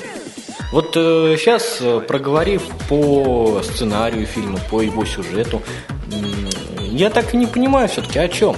Вот 0.72 0.92
сейчас, 0.94 1.82
проговорив 2.09 2.62
по 2.88 3.61
сценарию 3.62 4.24
фильма, 4.24 4.59
по 4.70 4.80
его 4.80 5.04
сюжету, 5.04 5.61
я 6.80 7.11
так 7.11 7.35
и 7.35 7.37
не 7.37 7.44
понимаю 7.44 7.90
все-таки 7.90 8.18
о 8.18 8.26
чем. 8.28 8.56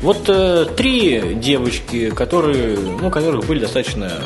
Вот 0.00 0.28
э, 0.28 0.66
три 0.76 1.34
девочки, 1.34 2.10
которые, 2.10 2.76
ну, 2.76 3.10
которых 3.10 3.46
были 3.46 3.60
достаточно 3.60 4.22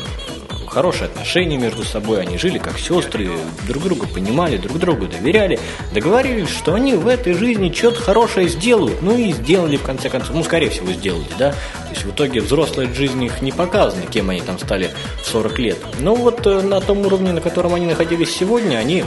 хорошие 0.67 1.05
отношения 1.05 1.57
между 1.57 1.83
собой, 1.83 2.21
они 2.21 2.37
жили 2.37 2.57
как 2.57 2.79
сестры, 2.79 3.29
друг 3.67 3.83
друга 3.83 4.07
понимали, 4.07 4.57
друг 4.57 4.79
другу 4.79 5.05
доверяли, 5.05 5.59
договорились, 5.93 6.49
что 6.49 6.73
они 6.73 6.95
в 6.95 7.07
этой 7.07 7.33
жизни 7.33 7.71
что-то 7.71 8.01
хорошее 8.01 8.49
сделают, 8.49 9.01
ну 9.01 9.15
и 9.15 9.31
сделали 9.31 9.77
в 9.77 9.83
конце 9.83 10.09
концов, 10.09 10.35
ну 10.35 10.43
скорее 10.43 10.69
всего 10.69 10.91
сделали, 10.91 11.27
да, 11.37 11.51
то 11.51 11.89
есть 11.91 12.03
в 12.03 12.09
итоге 12.09 12.41
взрослая 12.41 12.91
жизнь 12.91 13.23
их 13.23 13.41
не 13.41 13.51
показана, 13.51 14.05
кем 14.07 14.31
они 14.31 14.41
там 14.41 14.57
стали 14.57 14.89
в 15.21 15.27
40 15.27 15.59
лет, 15.59 15.77
но 15.99 16.15
вот 16.15 16.45
э, 16.47 16.61
на 16.61 16.81
том 16.81 17.05
уровне, 17.05 17.33
на 17.33 17.41
котором 17.41 17.75
они 17.75 17.85
находились 17.85 18.35
сегодня, 18.35 18.77
они 18.77 19.05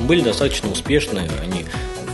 были 0.00 0.22
достаточно 0.22 0.70
успешны, 0.70 1.28
они 1.42 1.66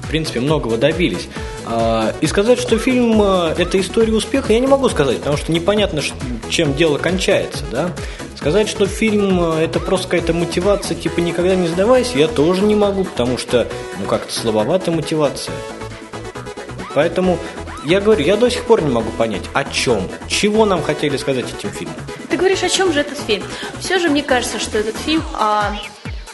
в 0.06 0.08
принципе 0.08 0.40
многого 0.40 0.76
добились. 0.76 1.28
А, 1.66 2.14
И 2.20 2.26
сказать, 2.26 2.60
что 2.60 2.78
фильм 2.78 3.20
э, 3.20 3.54
это 3.58 3.78
история 3.80 4.12
успеха, 4.12 4.52
я 4.52 4.60
не 4.60 4.68
могу 4.68 4.88
сказать, 4.88 5.18
потому 5.18 5.36
что 5.36 5.50
непонятно, 5.52 6.00
чем 6.48 6.74
дело 6.74 6.96
кончается, 6.98 7.64
да. 7.70 7.90
Сказать, 8.36 8.68
что 8.68 8.86
фильм 8.86 9.40
э, 9.40 9.64
это 9.64 9.80
просто 9.80 10.08
какая-то 10.08 10.32
мотивация, 10.32 10.94
типа 10.94 11.20
никогда 11.20 11.56
не 11.56 11.66
сдавайся, 11.66 12.18
я 12.18 12.28
тоже 12.28 12.62
не 12.62 12.76
могу, 12.76 13.04
потому 13.04 13.36
что, 13.36 13.66
ну, 13.98 14.06
как-то 14.06 14.32
слабовата 14.32 14.92
мотивация. 14.92 15.54
Поэтому 16.94 17.38
я 17.84 18.00
говорю, 18.00 18.24
я 18.24 18.36
до 18.36 18.48
сих 18.48 18.64
пор 18.64 18.82
не 18.82 18.90
могу 18.90 19.10
понять, 19.10 19.42
о 19.54 19.64
чем, 19.64 20.08
чего 20.28 20.64
нам 20.64 20.82
хотели 20.82 21.16
сказать 21.16 21.46
этим 21.52 21.70
фильмом. 21.70 21.96
Ты 22.30 22.36
говоришь, 22.36 22.62
о 22.62 22.68
чем 22.68 22.92
же 22.92 23.00
этот 23.00 23.18
фильм? 23.18 23.42
Все 23.80 23.98
же 23.98 24.08
мне 24.08 24.22
кажется, 24.22 24.58
что 24.58 24.78
этот 24.78 24.96
фильм 24.96 25.22
о, 25.34 25.72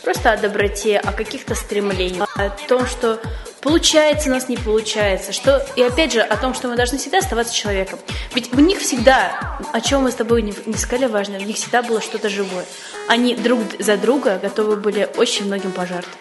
просто 0.04 0.32
о 0.32 0.37
доброте, 0.37 0.98
о 0.98 1.12
каких-то 1.12 1.54
стремлениях, 1.54 2.28
о 2.37 2.50
том, 2.68 2.87
что 2.87 3.20
получается 3.62 4.29
у 4.29 4.33
нас 4.33 4.48
не 4.48 4.57
получается, 4.57 5.33
что 5.33 5.64
и 5.77 5.83
опять 5.83 6.12
же 6.12 6.20
о 6.20 6.37
том, 6.37 6.53
что 6.53 6.68
мы 6.68 6.77
должны 6.77 6.98
всегда 6.98 7.18
оставаться 7.18 7.55
человеком. 7.55 7.98
Ведь 8.35 8.53
в 8.53 8.61
них 8.61 8.81
всегда, 8.81 9.59
о 9.72 9.81
чем 9.81 10.03
мы 10.03 10.11
с 10.11 10.14
тобой 10.14 10.42
не, 10.42 10.53
не 10.66 10.75
сказали 10.75 11.07
важно, 11.07 11.38
в 11.38 11.46
них 11.46 11.57
всегда 11.57 11.83
было 11.83 12.01
что-то 12.01 12.29
живое. 12.29 12.64
Они 13.09 13.35
друг 13.35 13.61
за 13.79 13.96
друга 13.96 14.38
готовы 14.42 14.77
были 14.77 15.09
очень 15.16 15.46
многим 15.46 15.72
пожертвовать. 15.72 16.18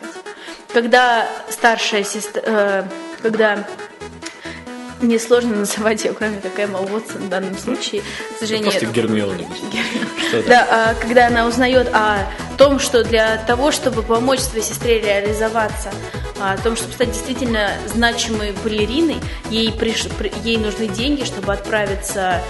когда 0.71 1.27
старшая 1.49 2.03
сестра, 2.03 2.41
э, 2.45 2.83
когда 3.21 3.65
мне 5.01 5.19
сложно 5.19 5.55
называть 5.55 6.05
ее, 6.05 6.13
кроме 6.13 6.39
как 6.39 6.57
Эмма 6.59 6.79
Уотсон 6.79 7.23
в 7.23 7.29
данном 7.29 7.57
случае, 7.57 8.03
к 8.35 8.39
сожалению. 8.39 8.69
Просто 8.69 8.85
Гермиона. 8.87 9.45
Да, 10.47 10.67
а, 10.69 10.93
когда 10.93 11.27
она 11.27 11.47
узнает 11.47 11.89
о 11.93 12.31
том, 12.57 12.79
что 12.79 13.03
для 13.03 13.37
того, 13.37 13.71
чтобы 13.71 14.03
помочь 14.03 14.39
своей 14.39 14.63
сестре 14.63 15.01
реализоваться, 15.01 15.91
о 16.41 16.57
том, 16.57 16.75
чтобы 16.75 16.93
стать 16.93 17.11
действительно 17.11 17.69
значимой 17.87 18.53
балериной, 18.63 19.17
ей, 19.49 19.69
приш- 19.69 20.11
при- 20.17 20.31
ей 20.43 20.57
нужны 20.57 20.87
деньги, 20.87 21.23
чтобы 21.23 21.53
отправиться 21.53 22.41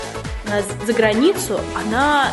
за 0.85 0.93
границу, 0.93 1.59
она 1.75 2.27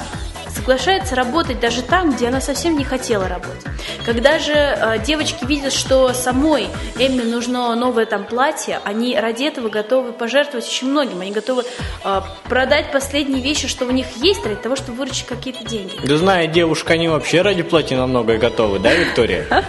соглашается 0.55 1.15
работать 1.15 1.61
даже 1.61 1.83
там, 1.83 2.13
где 2.13 2.29
она 2.29 2.41
совсем 2.41 2.77
не 2.77 2.85
хотела 2.85 3.29
работать. 3.29 3.65
Когда 4.05 4.39
же 4.39 4.53
э, 4.55 4.99
девочки 5.07 5.45
видят, 5.45 5.73
что 5.73 6.13
самой 6.15 6.69
Эмме 6.99 7.23
нужно 7.23 7.75
новое 7.77 8.07
там 8.07 8.25
платье, 8.25 8.81
они 8.85 9.17
ради 9.19 9.45
этого 9.45 9.69
готовы 9.69 10.13
пожертвовать 10.13 10.67
очень 10.67 10.91
многим. 10.91 11.21
Они 11.21 11.31
готовы 11.31 11.65
э, 12.05 12.21
продать 12.49 12.91
последние 12.91 13.43
вещи, 13.43 13.69
что 13.69 13.85
у 13.85 13.91
них 13.91 14.07
есть, 14.17 14.45
ради 14.45 14.57
того, 14.61 14.75
чтобы 14.75 14.99
выручить 14.99 15.27
какие-то 15.27 15.65
деньги. 15.65 15.93
Да 16.03 16.17
зная 16.17 16.47
девушка, 16.47 16.95
они 16.95 17.09
вообще 17.09 17.43
ради 17.43 17.63
платья 17.63 17.97
на 17.97 18.07
многое 18.07 18.39
готовы, 18.39 18.79
да, 18.79 18.93
Виктория? 18.95 19.47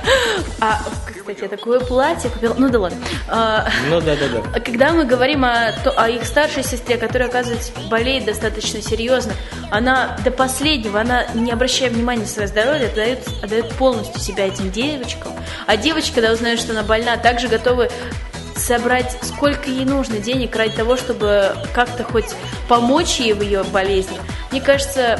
А, 0.61 0.81
кстати, 1.29 1.43
я 1.43 1.57
такое 1.57 1.79
платье 1.79 2.29
купила. 2.29 2.55
Ну 2.57 2.69
да 2.69 2.79
ладно. 2.79 2.97
А, 3.27 3.67
Ну 3.87 4.01
да, 4.01 4.15
да, 4.15 4.27
да. 4.27 4.43
А 4.55 4.59
Когда 4.69 4.91
мы 4.93 5.05
говорим 5.05 5.45
о, 5.45 5.73
о 5.95 6.09
их 6.09 6.25
старшей 6.25 6.63
сестре, 6.63 6.97
которая, 6.97 7.29
оказывается, 7.29 7.71
болеет 7.87 8.25
достаточно 8.25 8.81
серьезно, 8.81 9.33
она 9.69 10.17
до 10.23 10.31
последнего, 10.31 10.99
она, 10.99 11.27
не 11.35 11.51
обращая 11.51 11.91
внимания 11.91 12.21
на 12.21 12.27
свое 12.27 12.47
здоровье, 12.47 12.87
отдает, 12.87 13.19
отдает 13.43 13.69
полностью 13.75 14.19
себя 14.19 14.47
этим 14.47 14.71
девочкам. 14.71 15.33
А 15.67 15.77
девочки, 15.77 16.15
когда 16.15 16.31
узнают, 16.31 16.59
что 16.59 16.71
она 16.71 16.81
больна, 16.81 17.15
также 17.17 17.47
готовы 17.47 17.89
собрать 18.55 19.17
сколько 19.21 19.69
ей 19.69 19.85
нужно 19.85 20.17
денег 20.17 20.55
ради 20.55 20.75
того, 20.75 20.97
чтобы 20.97 21.55
как-то 21.73 22.03
хоть 22.03 22.35
помочь 22.67 23.19
ей 23.19 23.33
в 23.33 23.41
ее 23.41 23.63
болезни. 23.63 24.17
Мне 24.51 24.61
кажется, 24.61 25.19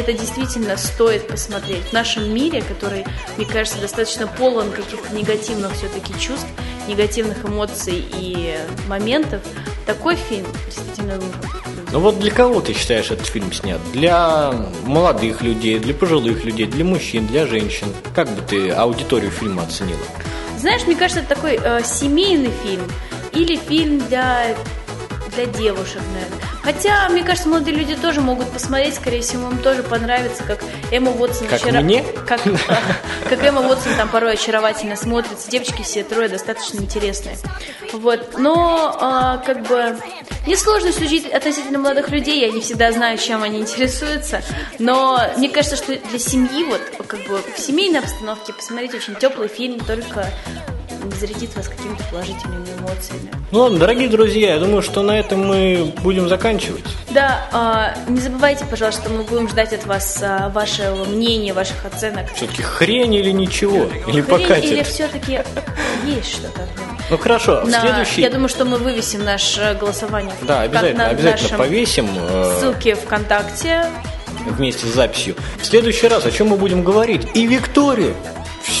это 0.00 0.12
действительно 0.14 0.76
стоит 0.76 1.28
посмотреть. 1.28 1.84
В 1.84 1.92
нашем 1.92 2.32
мире, 2.34 2.62
который, 2.62 3.04
мне 3.36 3.46
кажется, 3.46 3.78
достаточно 3.80 4.26
полон 4.26 4.70
каких-то 4.70 5.14
негативных 5.14 5.72
все-таки 5.74 6.18
чувств, 6.18 6.46
негативных 6.88 7.44
эмоций 7.44 8.04
и 8.14 8.58
моментов, 8.88 9.42
такой 9.86 10.16
фильм 10.16 10.46
действительно 10.66 11.16
нужен. 11.16 11.34
Ну 11.92 12.00
вот 12.00 12.18
для 12.18 12.30
кого 12.30 12.60
ты 12.60 12.72
считаешь 12.72 13.10
этот 13.10 13.26
фильм 13.26 13.52
снят? 13.52 13.80
Для 13.92 14.52
молодых 14.84 15.42
людей, 15.42 15.78
для 15.78 15.92
пожилых 15.92 16.44
людей, 16.44 16.66
для 16.66 16.84
мужчин, 16.84 17.26
для 17.26 17.46
женщин? 17.46 17.88
Как 18.14 18.28
бы 18.30 18.40
ты 18.42 18.70
аудиторию 18.70 19.30
фильма 19.30 19.64
оценила? 19.64 20.00
Знаешь, 20.58 20.86
мне 20.86 20.96
кажется, 20.96 21.20
это 21.20 21.34
такой 21.34 21.58
э, 21.62 21.82
семейный 21.84 22.52
фильм 22.64 22.84
или 23.32 23.56
фильм 23.56 23.98
для, 24.08 24.56
для 25.30 25.46
девушек, 25.46 26.00
наверное. 26.12 26.38
Хотя, 26.62 27.08
мне 27.08 27.22
кажется, 27.22 27.48
молодые 27.48 27.76
люди 27.76 27.96
тоже 27.96 28.20
могут 28.20 28.50
посмотреть, 28.50 28.94
скорее 28.96 29.22
всего, 29.22 29.50
им 29.50 29.58
тоже 29.58 29.82
понравится, 29.82 30.42
как 30.44 30.62
Эмма 30.90 31.10
Уотсон 31.12 31.46
Как 31.48 31.60
очара- 31.62 31.80
мне? 31.80 32.04
Как, 32.26 32.40
как 33.28 33.42
Эмма 33.42 33.60
Уотсон 33.62 33.94
там 33.96 34.08
порой 34.08 34.34
очаровательно 34.34 34.96
смотрится. 34.96 35.50
Девочки 35.50 35.82
все 35.82 36.02
трое 36.04 36.28
достаточно 36.28 36.78
интересные. 36.78 37.36
Вот. 37.92 38.38
Но, 38.38 38.96
а, 39.00 39.38
как 39.38 39.62
бы, 39.66 39.96
несложно 40.46 40.92
судить 40.92 41.26
относительно 41.30 41.78
молодых 41.78 42.10
людей, 42.10 42.40
я 42.40 42.50
не 42.52 42.60
всегда 42.60 42.92
знаю, 42.92 43.18
чем 43.18 43.42
они 43.42 43.58
интересуются. 43.60 44.42
Но 44.78 45.20
мне 45.36 45.48
кажется, 45.48 45.76
что 45.76 45.96
для 45.96 46.18
семьи, 46.18 46.64
вот, 46.64 46.80
как 47.06 47.20
бы, 47.26 47.40
в 47.56 47.58
семейной 47.58 48.00
обстановке 48.00 48.52
посмотреть 48.52 48.94
очень 48.94 49.14
теплый 49.16 49.48
фильм 49.48 49.80
только 49.80 50.26
зарядит 51.18 51.54
вас 51.56 51.68
какими-то 51.68 52.02
положительными 52.10 52.66
эмоциями. 52.78 53.30
Ну 53.50 53.60
ладно, 53.60 53.78
дорогие 53.78 54.08
друзья, 54.08 54.54
я 54.54 54.60
думаю, 54.60 54.82
что 54.82 55.02
на 55.02 55.18
этом 55.18 55.46
мы 55.46 55.92
будем 56.02 56.28
заканчивать. 56.28 56.84
Да, 57.10 57.46
а, 57.52 57.94
не 58.08 58.20
забывайте, 58.20 58.64
пожалуйста, 58.64 59.08
мы 59.10 59.22
будем 59.24 59.48
ждать 59.48 59.72
от 59.72 59.86
вас 59.86 60.18
а, 60.22 60.48
вашего 60.50 61.04
мнения, 61.04 61.52
ваших 61.52 61.84
оценок. 61.84 62.26
Все-таки 62.34 62.62
хрень 62.62 63.14
или 63.14 63.30
ничего? 63.30 63.84
Или 64.06 64.20
Хрень 64.20 64.24
покатит? 64.24 64.64
Или 64.64 64.82
все-таки 64.82 65.40
есть 66.06 66.30
что-то 66.32 66.60
в 66.60 66.80
нем? 66.80 66.98
Ну 67.10 67.18
хорошо, 67.18 67.62
На- 67.64 67.80
следующий... 67.80 68.22
Я 68.22 68.30
думаю, 68.30 68.48
что 68.48 68.64
мы 68.64 68.78
вывесим 68.78 69.24
наше 69.24 69.76
голосование 69.80 70.32
в- 70.40 70.46
Да, 70.46 70.60
обязательно, 70.62 71.04
на 71.04 71.10
обязательно 71.10 71.58
повесим 71.58 72.08
э, 72.16 72.56
ссылке 72.60 72.94
ВКонтакте. 72.94 73.86
вместе 74.46 74.86
с 74.86 74.90
записью. 74.90 75.34
В 75.60 75.66
следующий 75.66 76.06
раз 76.08 76.24
о 76.24 76.30
чем 76.30 76.48
мы 76.48 76.56
будем 76.56 76.84
говорить? 76.84 77.26
И 77.34 77.46
Виктория! 77.46 78.14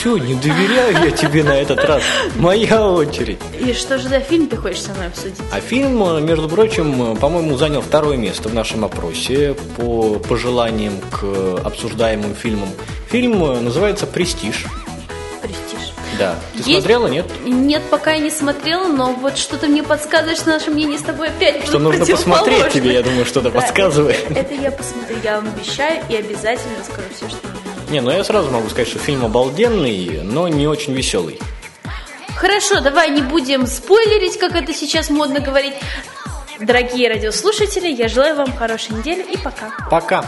Все, 0.00 0.16
не 0.16 0.32
доверяю 0.34 1.04
я 1.04 1.10
тебе 1.10 1.44
на 1.44 1.50
этот 1.50 1.84
раз. 1.84 2.02
Моя 2.36 2.90
очередь. 2.90 3.38
И 3.58 3.74
что 3.74 3.98
же 3.98 4.08
за 4.08 4.20
фильм 4.20 4.46
ты 4.46 4.56
хочешь 4.56 4.80
со 4.80 4.94
мной 4.94 5.08
обсудить? 5.08 5.36
А 5.52 5.60
фильм, 5.60 6.24
между 6.24 6.48
прочим, 6.48 7.18
по-моему, 7.18 7.58
занял 7.58 7.82
второе 7.82 8.16
место 8.16 8.48
в 8.48 8.54
нашем 8.54 8.86
опросе 8.86 9.54
по 9.76 10.14
пожеланиям 10.14 10.94
к 11.10 11.60
обсуждаемым 11.66 12.34
фильмам. 12.34 12.70
Фильм 13.10 13.62
называется 13.62 14.06
«Престиж». 14.06 14.64
Престиж. 15.42 15.92
Да. 16.18 16.34
Ты 16.54 16.60
Есть- 16.60 16.70
смотрела, 16.70 17.06
нет? 17.06 17.26
Нет, 17.44 17.82
пока 17.90 18.12
я 18.12 18.20
не 18.20 18.30
смотрела, 18.30 18.88
но 18.88 19.12
вот 19.12 19.36
что-то 19.36 19.66
мне 19.66 19.82
подсказывает, 19.82 20.38
что 20.38 20.48
наше 20.48 20.70
мнение 20.70 20.98
с 20.98 21.02
тобой 21.02 21.28
опять 21.28 21.66
Что 21.66 21.78
нужно 21.78 22.06
посмотреть 22.06 22.70
тебе, 22.70 22.94
я 22.94 23.02
думаю, 23.02 23.26
что-то 23.26 23.50
Да, 23.50 23.60
подсказывает. 23.60 24.16
Это, 24.30 24.40
это 24.40 24.54
я 24.54 24.70
посмотрю, 24.70 25.18
я 25.22 25.36
вам 25.42 25.48
обещаю 25.54 26.02
и 26.08 26.16
обязательно 26.16 26.78
расскажу 26.80 27.08
все, 27.14 27.28
что 27.28 27.48
мне. 27.48 27.59
Не, 27.90 28.00
ну 28.00 28.12
я 28.12 28.22
сразу 28.22 28.50
могу 28.50 28.68
сказать, 28.68 28.88
что 28.88 29.00
фильм 29.00 29.24
обалденный, 29.24 30.20
но 30.22 30.46
не 30.46 30.68
очень 30.68 30.92
веселый. 30.92 31.40
Хорошо, 32.36 32.80
давай 32.80 33.10
не 33.10 33.20
будем 33.20 33.66
спойлерить, 33.66 34.38
как 34.38 34.54
это 34.54 34.72
сейчас 34.72 35.10
модно 35.10 35.40
говорить. 35.40 35.74
Дорогие 36.60 37.08
радиослушатели, 37.08 37.88
я 37.88 38.06
желаю 38.06 38.36
вам 38.36 38.52
хорошей 38.56 38.94
недели 38.94 39.22
и 39.22 39.36
пока. 39.36 39.72
Пока. 39.90 40.24